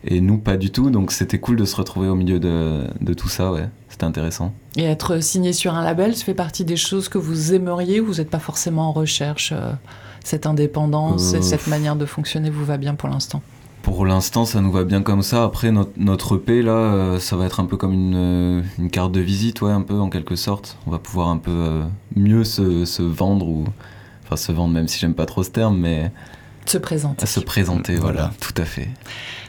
Et 0.05 0.21
nous, 0.21 0.37
pas 0.37 0.57
du 0.57 0.71
tout. 0.71 0.89
Donc 0.89 1.11
c'était 1.11 1.39
cool 1.39 1.55
de 1.57 1.65
se 1.65 1.75
retrouver 1.75 2.07
au 2.09 2.15
milieu 2.15 2.39
de, 2.39 2.83
de 3.01 3.13
tout 3.13 3.29
ça, 3.29 3.51
ouais. 3.51 3.67
C'était 3.89 4.05
intéressant. 4.05 4.53
Et 4.77 4.83
être 4.85 5.21
signé 5.21 5.51
sur 5.53 5.73
un 5.73 5.83
label, 5.83 6.15
ça 6.15 6.23
fait 6.25 6.33
partie 6.33 6.63
des 6.65 6.77
choses 6.77 7.09
que 7.09 7.17
vous 7.17 7.53
aimeriez 7.53 7.99
ou 8.01 8.05
vous 8.07 8.15
n'êtes 8.15 8.29
pas 8.29 8.39
forcément 8.39 8.89
en 8.89 8.91
recherche 8.93 9.51
euh, 9.53 9.71
Cette 10.23 10.45
indépendance 10.45 11.33
Euh, 11.33 11.37
et 11.37 11.41
cette 11.41 11.67
manière 11.67 11.95
de 11.95 12.05
fonctionner 12.05 12.49
vous 12.49 12.65
va 12.65 12.77
bien 12.77 12.95
pour 12.95 13.09
l'instant? 13.09 13.41
Pour 13.81 14.05
l'instant, 14.05 14.45
ça 14.45 14.59
nous 14.61 14.71
va 14.71 14.83
bien 14.83 15.01
comme 15.01 15.21
ça. 15.21 15.43
Après, 15.43 15.71
notre, 15.71 15.91
notre 15.97 16.35
EP, 16.35 16.61
là, 16.61 16.71
euh, 16.73 17.19
ça 17.19 17.37
va 17.37 17.45
être 17.45 17.59
un 17.61 17.65
peu 17.65 17.77
comme 17.77 17.93
une, 17.93 18.13
euh, 18.15 18.61
une 18.77 18.89
carte 18.91 19.11
de 19.13 19.21
visite, 19.21 19.61
ouais, 19.61 19.71
un 19.71 19.81
peu 19.81 19.95
en 19.95 20.09
quelque 20.09 20.35
sorte. 20.35 20.77
On 20.85 20.91
va 20.91 20.99
pouvoir 20.99 21.29
un 21.29 21.37
peu 21.37 21.51
euh, 21.51 21.83
mieux 22.15 22.43
se, 22.43 22.83
se 22.85 23.01
vendre 23.01 23.47
ou. 23.47 23.63
Enfin, 24.25 24.35
se 24.35 24.51
vendre, 24.51 24.73
même 24.73 24.87
si 24.87 24.99
j'aime 24.99 25.15
pas 25.15 25.25
trop 25.25 25.41
ce 25.43 25.49
terme, 25.49 25.77
mais 25.79 26.11
Se 26.65 26.77
présenter. 26.77 27.23
à 27.23 27.25
se 27.25 27.39
présenter, 27.39 27.95
voilà, 27.95 28.13
Voilà. 28.23 28.33
tout 28.39 28.53
à 28.61 28.65
fait. 28.65 28.89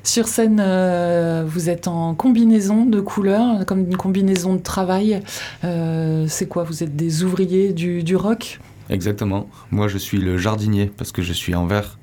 Sur 0.04 0.26
scène, 0.28 0.62
euh, 0.64 1.44
vous 1.46 1.68
êtes 1.68 1.86
en 1.88 2.14
combinaison 2.14 2.86
de 2.86 3.00
couleurs, 3.00 3.66
comme 3.66 3.80
une 3.80 3.96
combinaison 3.96 4.54
de 4.54 4.62
travail. 4.62 5.20
Euh, 5.64 6.24
c'est 6.28 6.46
quoi? 6.46 6.62
Vous 6.64 6.82
êtes 6.82 6.96
des 6.96 7.24
ouvriers 7.24 7.74
du, 7.74 8.02
du 8.04 8.16
rock? 8.16 8.58
Exactement. 8.90 9.48
Moi, 9.70 9.88
je 9.88 9.98
suis 9.98 10.18
le 10.18 10.36
jardinier 10.36 10.90
parce 10.96 11.12
que 11.12 11.22
je 11.22 11.32
suis 11.32 11.54
en 11.54 11.66
vert. 11.66 11.98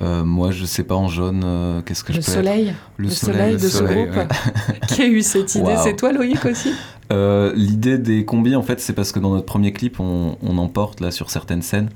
Euh, 0.00 0.24
moi, 0.24 0.52
je 0.52 0.64
sais 0.64 0.84
pas 0.84 0.94
en 0.94 1.08
jaune, 1.08 1.42
euh, 1.44 1.82
qu'est-ce 1.82 2.04
que 2.04 2.12
Le 2.12 2.20
je 2.20 2.26
peux 2.26 2.32
soleil 2.32 2.68
être 2.68 2.76
Le 2.96 3.10
soleil 3.10 3.54
de 3.54 3.58
ce 3.58 3.82
groupe 3.82 4.16
ouais. 4.16 4.28
Qui 4.88 5.02
a 5.02 5.06
eu 5.06 5.22
cette 5.22 5.54
idée. 5.56 5.74
C'est 5.82 5.96
toi 5.96 6.12
Loïc 6.12 6.44
aussi? 6.44 6.72
Euh, 7.12 7.52
L'idée 7.56 7.98
des 7.98 8.24
combis, 8.24 8.54
en 8.54 8.62
fait, 8.62 8.80
c'est 8.80 8.92
parce 8.92 9.10
que 9.10 9.18
dans 9.18 9.30
notre 9.30 9.46
premier 9.46 9.72
clip, 9.72 9.98
on, 9.98 10.36
on 10.40 10.58
en 10.58 10.68
porte 10.68 11.00
là 11.00 11.10
sur 11.10 11.30
certaines 11.30 11.62
scènes. 11.62 11.90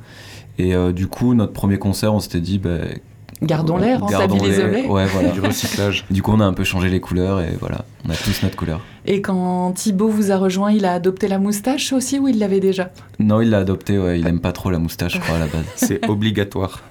Et 0.59 0.75
du 0.93 1.07
coup, 1.07 1.33
notre 1.35 1.55
premier 1.55 1.79
concert, 1.79 2.13
on 2.13 2.21
s'était 2.21 2.41
dit, 2.41 2.59
bah, 2.59 2.79
Gardons 3.43 3.77
l'air, 3.77 4.05
hein, 4.05 4.09
stabilisons-les. 4.09 4.87
Ouais, 4.87 5.07
voilà. 5.07 5.31
Du 5.31 5.41
recyclage. 5.41 6.05
du 6.11 6.23
coup, 6.23 6.33
on 6.33 6.41
a 6.41 6.45
un 6.45 6.53
peu 6.53 6.65
changé 6.65 6.89
les 6.89 7.01
couleurs 7.01 7.41
et 7.41 7.57
voilà, 7.59 7.85
on 8.07 8.11
a 8.11 8.15
tous 8.15 8.43
notre 8.43 8.57
couleur. 8.57 8.81
Et 9.05 9.21
quand 9.21 9.73
Thibaut 9.73 10.09
vous 10.09 10.31
a 10.31 10.37
rejoint, 10.37 10.71
il 10.71 10.85
a 10.85 10.93
adopté 10.93 11.27
la 11.27 11.39
moustache 11.39 11.93
aussi 11.93 12.19
ou 12.19 12.29
il 12.29 12.39
l'avait 12.39 12.61
déjà? 12.61 12.91
Non, 13.19 13.41
il 13.41 13.51
l'a 13.51 13.59
adopté, 13.59 13.99
ouais, 13.99 14.21
il 14.21 14.27
aime 14.27 14.41
pas 14.41 14.53
trop 14.53 14.71
la 14.71 14.79
moustache, 14.79 15.15
je 15.15 15.21
crois, 15.21 15.37
à 15.37 15.41
la 15.41 15.47
base. 15.47 15.65
C'est 15.77 16.09
obligatoire. 16.09 16.83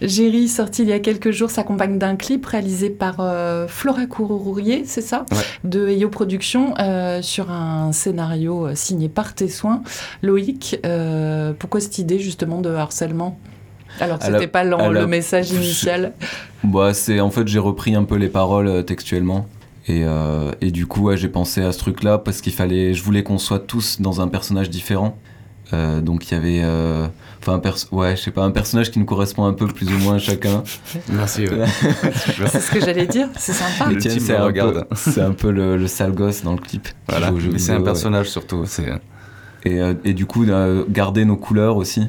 Géry, 0.00 0.48
sorti 0.48 0.82
il 0.82 0.88
y 0.88 0.92
a 0.92 0.98
quelques 0.98 1.30
jours, 1.30 1.50
s'accompagne 1.50 1.96
d'un 1.96 2.16
clip 2.16 2.44
réalisé 2.44 2.90
par 2.90 3.16
euh, 3.20 3.68
Flora 3.68 4.06
Courrourier, 4.06 4.82
c'est 4.84 5.00
ça? 5.00 5.26
Ouais. 5.30 5.38
De 5.62 5.88
EO 5.88 6.08
Productions, 6.08 6.74
euh, 6.80 7.22
sur 7.22 7.52
un 7.52 7.92
scénario 7.92 8.66
euh, 8.66 8.74
signé 8.74 9.08
par 9.08 9.34
tes 9.34 9.48
soins. 9.48 9.82
Loïc, 10.22 10.80
euh, 10.84 11.52
pourquoi 11.56 11.80
cette 11.80 11.98
idée 11.98 12.18
justement 12.18 12.60
de 12.60 12.70
harcèlement? 12.70 13.38
Alors 14.00 14.18
que 14.18 14.24
c'était 14.26 14.46
pas 14.46 14.64
la- 14.64 14.88
le 14.88 15.06
message 15.06 15.50
initial. 15.52 16.12
Bah, 16.64 16.94
c'est 16.94 17.20
en 17.20 17.30
fait 17.30 17.46
j'ai 17.48 17.58
repris 17.58 17.94
un 17.94 18.04
peu 18.04 18.16
les 18.16 18.28
paroles 18.28 18.68
euh, 18.68 18.82
textuellement 18.82 19.46
et, 19.88 20.02
euh, 20.04 20.52
et 20.60 20.70
du 20.70 20.86
coup 20.86 21.02
ouais, 21.08 21.16
j'ai 21.16 21.28
pensé 21.28 21.62
à 21.62 21.72
ce 21.72 21.78
truc 21.78 22.02
là 22.04 22.18
parce 22.18 22.40
qu'il 22.40 22.52
fallait 22.52 22.94
je 22.94 23.02
voulais 23.02 23.22
qu'on 23.22 23.38
soit 23.38 23.58
tous 23.60 24.00
dans 24.00 24.20
un 24.20 24.28
personnage 24.28 24.70
différent 24.70 25.16
Euh, 25.74 26.02
donc 26.02 26.30
il 26.30 26.34
y 26.34 26.36
avait 26.36 26.62
enfin 27.40 27.54
un 27.54 27.58
perso- 27.58 27.88
ouais 27.92 28.14
je 28.14 28.20
sais 28.22 28.30
pas 28.30 28.42
un 28.44 28.50
personnage 28.50 28.90
qui 28.90 28.98
nous 28.98 29.06
correspond 29.06 29.46
un 29.46 29.54
peu 29.54 29.66
plus 29.66 29.88
ou 29.88 29.98
moins 30.04 30.16
à 30.16 30.18
chacun 30.18 30.62
Merci. 31.08 31.46
ouais. 31.48 31.64
C'est 32.46 32.60
ce 32.60 32.70
que 32.70 32.78
j'allais 32.80 33.06
dire, 33.06 33.28
c'est 33.38 33.54
sympa. 33.54 33.90
Le 33.90 33.96
team 33.96 34.20
c'est 34.20 34.36
regarde. 34.36 34.86
peu, 34.86 34.94
c'est 34.96 35.22
un 35.22 35.32
peu 35.32 35.50
le, 35.50 35.78
le 35.78 35.86
sale 35.86 36.12
gosse 36.12 36.42
dans 36.44 36.52
le 36.52 36.58
clip 36.60 36.88
Voilà. 37.08 37.32
c'est 37.56 37.72
un 37.72 37.78
ouais. 37.78 37.84
personnage 37.84 38.28
surtout. 38.28 38.64
C'est 38.66 38.90
et, 39.64 39.80
et 40.04 40.12
du 40.12 40.26
coup 40.26 40.44
euh, 40.44 40.84
garder 40.90 41.24
nos 41.24 41.36
couleurs 41.36 41.76
aussi 41.78 42.02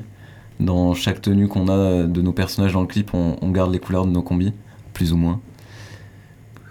dans 0.59 0.93
chaque 0.93 1.21
tenue 1.21 1.47
qu'on 1.47 1.67
a 1.67 2.03
de 2.03 2.21
nos 2.21 2.33
personnages 2.33 2.73
dans 2.73 2.81
le 2.81 2.87
clip 2.87 3.13
on, 3.13 3.37
on 3.41 3.49
garde 3.51 3.71
les 3.71 3.79
couleurs 3.79 4.05
de 4.05 4.11
nos 4.11 4.21
combis 4.21 4.53
plus 4.93 5.11
ou 5.13 5.17
moins 5.17 5.39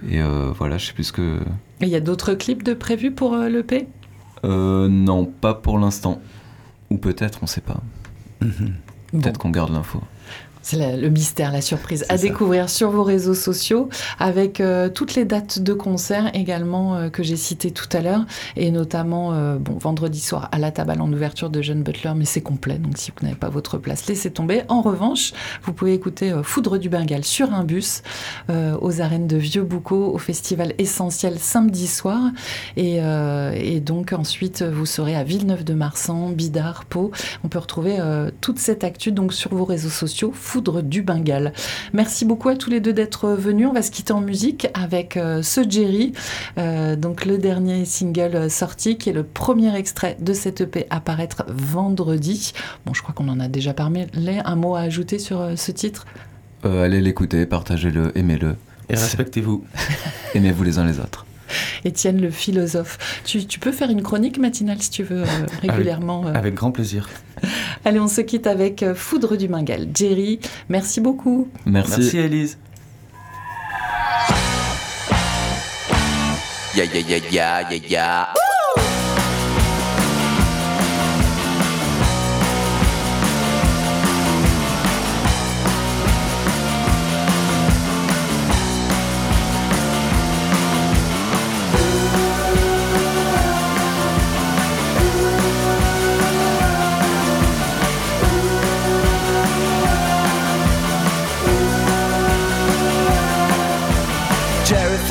et 0.08 0.20
euh, 0.20 0.50
voilà 0.56 0.78
je 0.78 0.86
sais 0.86 0.92
plus 0.92 1.04
ce 1.04 1.12
que 1.12 1.38
Et 1.80 1.84
il 1.86 1.88
y 1.88 1.96
a 1.96 2.00
d'autres 2.00 2.34
clips 2.34 2.62
de 2.62 2.74
prévus 2.74 3.12
pour 3.12 3.34
euh, 3.34 3.48
l'EP 3.48 3.88
Euh, 4.44 4.88
non, 4.88 5.24
pas 5.24 5.54
pour 5.54 5.78
l'instant. 5.78 6.20
Ou 6.90 6.98
peut-être, 6.98 7.38
on 7.42 7.46
sait 7.46 7.60
pas. 7.60 7.80
Peut-être 8.40 9.38
qu'on 9.38 9.50
garde 9.50 9.72
l'info. 9.72 10.00
C'est 10.62 10.96
le 10.96 11.08
mystère, 11.08 11.50
la 11.52 11.60
surprise 11.60 12.04
à 12.08 12.16
ça. 12.16 12.22
découvrir 12.22 12.70
sur 12.70 12.90
vos 12.90 13.02
réseaux 13.02 13.34
sociaux 13.34 13.88
avec 14.18 14.60
euh, 14.60 14.88
toutes 14.88 15.16
les 15.16 15.24
dates 15.24 15.58
de 15.58 15.72
concert 15.72 16.30
également 16.34 16.94
euh, 16.94 17.08
que 17.08 17.24
j'ai 17.24 17.36
citées 17.36 17.72
tout 17.72 17.88
à 17.92 18.00
l'heure 18.00 18.24
et 18.56 18.70
notamment 18.70 19.32
euh, 19.32 19.58
bon, 19.58 19.76
vendredi 19.76 20.20
soir 20.20 20.48
à 20.52 20.58
la 20.58 20.70
table 20.70 21.00
en 21.00 21.12
ouverture 21.12 21.50
de 21.50 21.60
Jeune 21.62 21.82
Butler 21.82 22.12
mais 22.16 22.24
c'est 22.24 22.40
complet 22.40 22.78
donc 22.78 22.96
si 22.96 23.10
vous 23.10 23.26
n'avez 23.26 23.38
pas 23.38 23.48
votre 23.48 23.76
place 23.76 24.06
laissez 24.06 24.30
tomber. 24.30 24.62
En 24.68 24.82
revanche 24.82 25.32
vous 25.64 25.72
pouvez 25.72 25.94
écouter 25.94 26.32
Foudre 26.44 26.78
du 26.78 26.88
Bengale 26.88 27.24
sur 27.24 27.52
un 27.52 27.64
bus 27.64 28.02
aux 28.48 29.00
arènes 29.00 29.26
de 29.26 29.36
Vieux-Boucau 29.36 30.12
au 30.14 30.18
festival 30.18 30.74
essentiel 30.78 31.38
samedi 31.38 31.86
soir 31.86 32.20
et, 32.76 32.98
et 33.54 33.80
donc 33.80 34.12
ensuite 34.12 34.62
vous 34.62 34.86
serez 34.86 35.16
à 35.16 35.24
Villeneuve-de-Marsan, 35.24 36.30
Bidart, 36.30 36.84
Pau. 36.84 37.10
On 37.44 37.48
peut 37.48 37.58
retrouver 37.58 37.98
toute 38.40 38.58
cette 38.58 38.84
actu 38.84 39.12
donc 39.12 39.32
sur 39.32 39.54
vos 39.54 39.64
réseaux 39.64 39.88
sociaux 39.88 40.32
Foudre 40.52 40.82
du 40.82 41.00
Bengale. 41.00 41.54
Merci 41.94 42.26
beaucoup 42.26 42.50
à 42.50 42.56
tous 42.56 42.68
les 42.68 42.80
deux 42.80 42.92
d'être 42.92 43.30
venus. 43.30 43.68
On 43.70 43.72
va 43.72 43.80
se 43.80 43.90
quitter 43.90 44.12
en 44.12 44.20
musique 44.20 44.68
avec 44.74 45.16
euh, 45.16 45.40
ce 45.40 45.62
Jerry, 45.66 46.12
euh, 46.58 46.94
donc 46.94 47.24
le 47.24 47.38
dernier 47.38 47.86
single 47.86 48.36
euh, 48.36 48.48
sorti, 48.50 48.98
qui 48.98 49.08
est 49.08 49.14
le 49.14 49.22
premier 49.22 49.74
extrait 49.74 50.18
de 50.20 50.34
cette 50.34 50.60
EP 50.60 50.86
à 50.90 51.00
paraître 51.00 51.44
vendredi. 51.48 52.52
Bon, 52.84 52.92
je 52.92 53.00
crois 53.00 53.14
qu'on 53.14 53.28
en 53.30 53.40
a 53.40 53.48
déjà 53.48 53.72
parlé. 53.72 54.08
Un 54.44 54.56
mot 54.56 54.74
à 54.76 54.80
ajouter 54.80 55.18
sur 55.18 55.40
euh, 55.40 55.56
ce 55.56 55.72
titre? 55.72 56.04
Euh, 56.66 56.84
allez 56.84 57.00
l'écouter, 57.00 57.46
partagez-le, 57.46 58.12
aimez-le. 58.14 58.56
Et 58.90 58.94
respectez-vous. 58.94 59.64
Aimez-vous 60.34 60.64
les 60.64 60.78
uns 60.78 60.84
les 60.84 60.98
autres. 61.00 61.24
Étienne 61.84 62.20
le 62.20 62.30
philosophe. 62.30 63.22
Tu, 63.24 63.46
tu 63.46 63.58
peux 63.58 63.72
faire 63.72 63.90
une 63.90 64.02
chronique 64.02 64.38
matinale 64.38 64.80
si 64.80 64.90
tu 64.90 65.02
veux, 65.02 65.22
euh, 65.22 65.46
régulièrement. 65.62 66.26
euh. 66.26 66.34
Avec 66.34 66.54
grand 66.54 66.72
plaisir. 66.72 67.08
Allez, 67.84 68.00
on 68.00 68.08
se 68.08 68.20
quitte 68.20 68.46
avec 68.46 68.82
euh, 68.82 68.94
Foudre 68.94 69.36
du 69.36 69.48
Bengale. 69.48 69.88
Jerry, 69.94 70.40
merci 70.68 71.00
beaucoup. 71.00 71.48
Merci. 71.66 72.00
Merci 72.00 72.18
Elise. 72.18 72.58
Yeah, 76.74 76.84
yeah, 76.86 77.00
yeah, 77.06 77.18
yeah, 77.30 77.70
yeah, 77.70 77.80
yeah. 77.88 78.41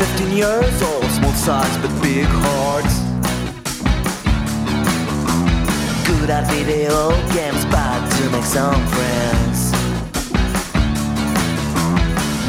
15 0.02 0.36
years 0.36 0.82
old, 0.82 1.04
small 1.12 1.32
size 1.34 1.78
but 1.78 1.92
big 2.02 2.26
hearts. 2.26 2.96
Good 6.08 6.32
at 6.32 6.50
video 6.50 7.12
games, 7.36 7.64
bad 7.66 8.02
to 8.16 8.24
make 8.32 8.44
some 8.44 8.82
friends. 8.96 9.60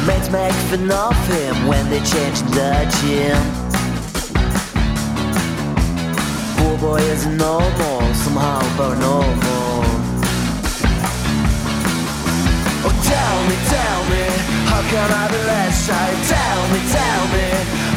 Mates 0.07 0.31
make 0.31 0.57
fun 0.71 0.89
of 0.89 1.27
him 1.27 1.67
when 1.67 1.87
they 1.91 1.99
change 1.99 2.41
the 2.57 2.73
gym. 2.97 3.37
Poor 6.57 6.75
boy 6.79 7.01
is 7.13 7.27
normal, 7.27 8.01
somehow 8.15 8.61
paranormal. 8.77 9.83
Oh, 12.85 12.95
tell 13.11 13.37
me, 13.47 13.55
tell 13.69 14.01
me, 14.09 14.32
how 14.73 14.81
can 14.89 15.09
I 15.11 15.25
be 15.29 15.37
less 15.37 15.85
shy? 15.85 16.09
Tell 16.33 16.61
me, 16.73 16.79
tell 16.97 17.23
me, 17.33 17.47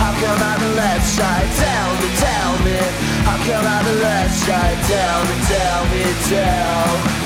how 0.03 0.13
can 0.21 0.37
I 0.51 0.55
be 0.61 0.69
less 0.77 1.05
shy? 1.17 1.41
Tell 1.63 1.91
me, 2.01 2.09
tell 2.25 2.53
me, 2.67 2.79
how 3.25 3.39
can 3.47 3.65
I 3.65 3.79
be 3.87 3.95
less 4.05 4.33
shy? 4.45 4.71
Tell 4.93 5.21
me, 5.29 5.37
tell 5.53 5.83
me, 5.93 6.05
tell. 6.29 7.26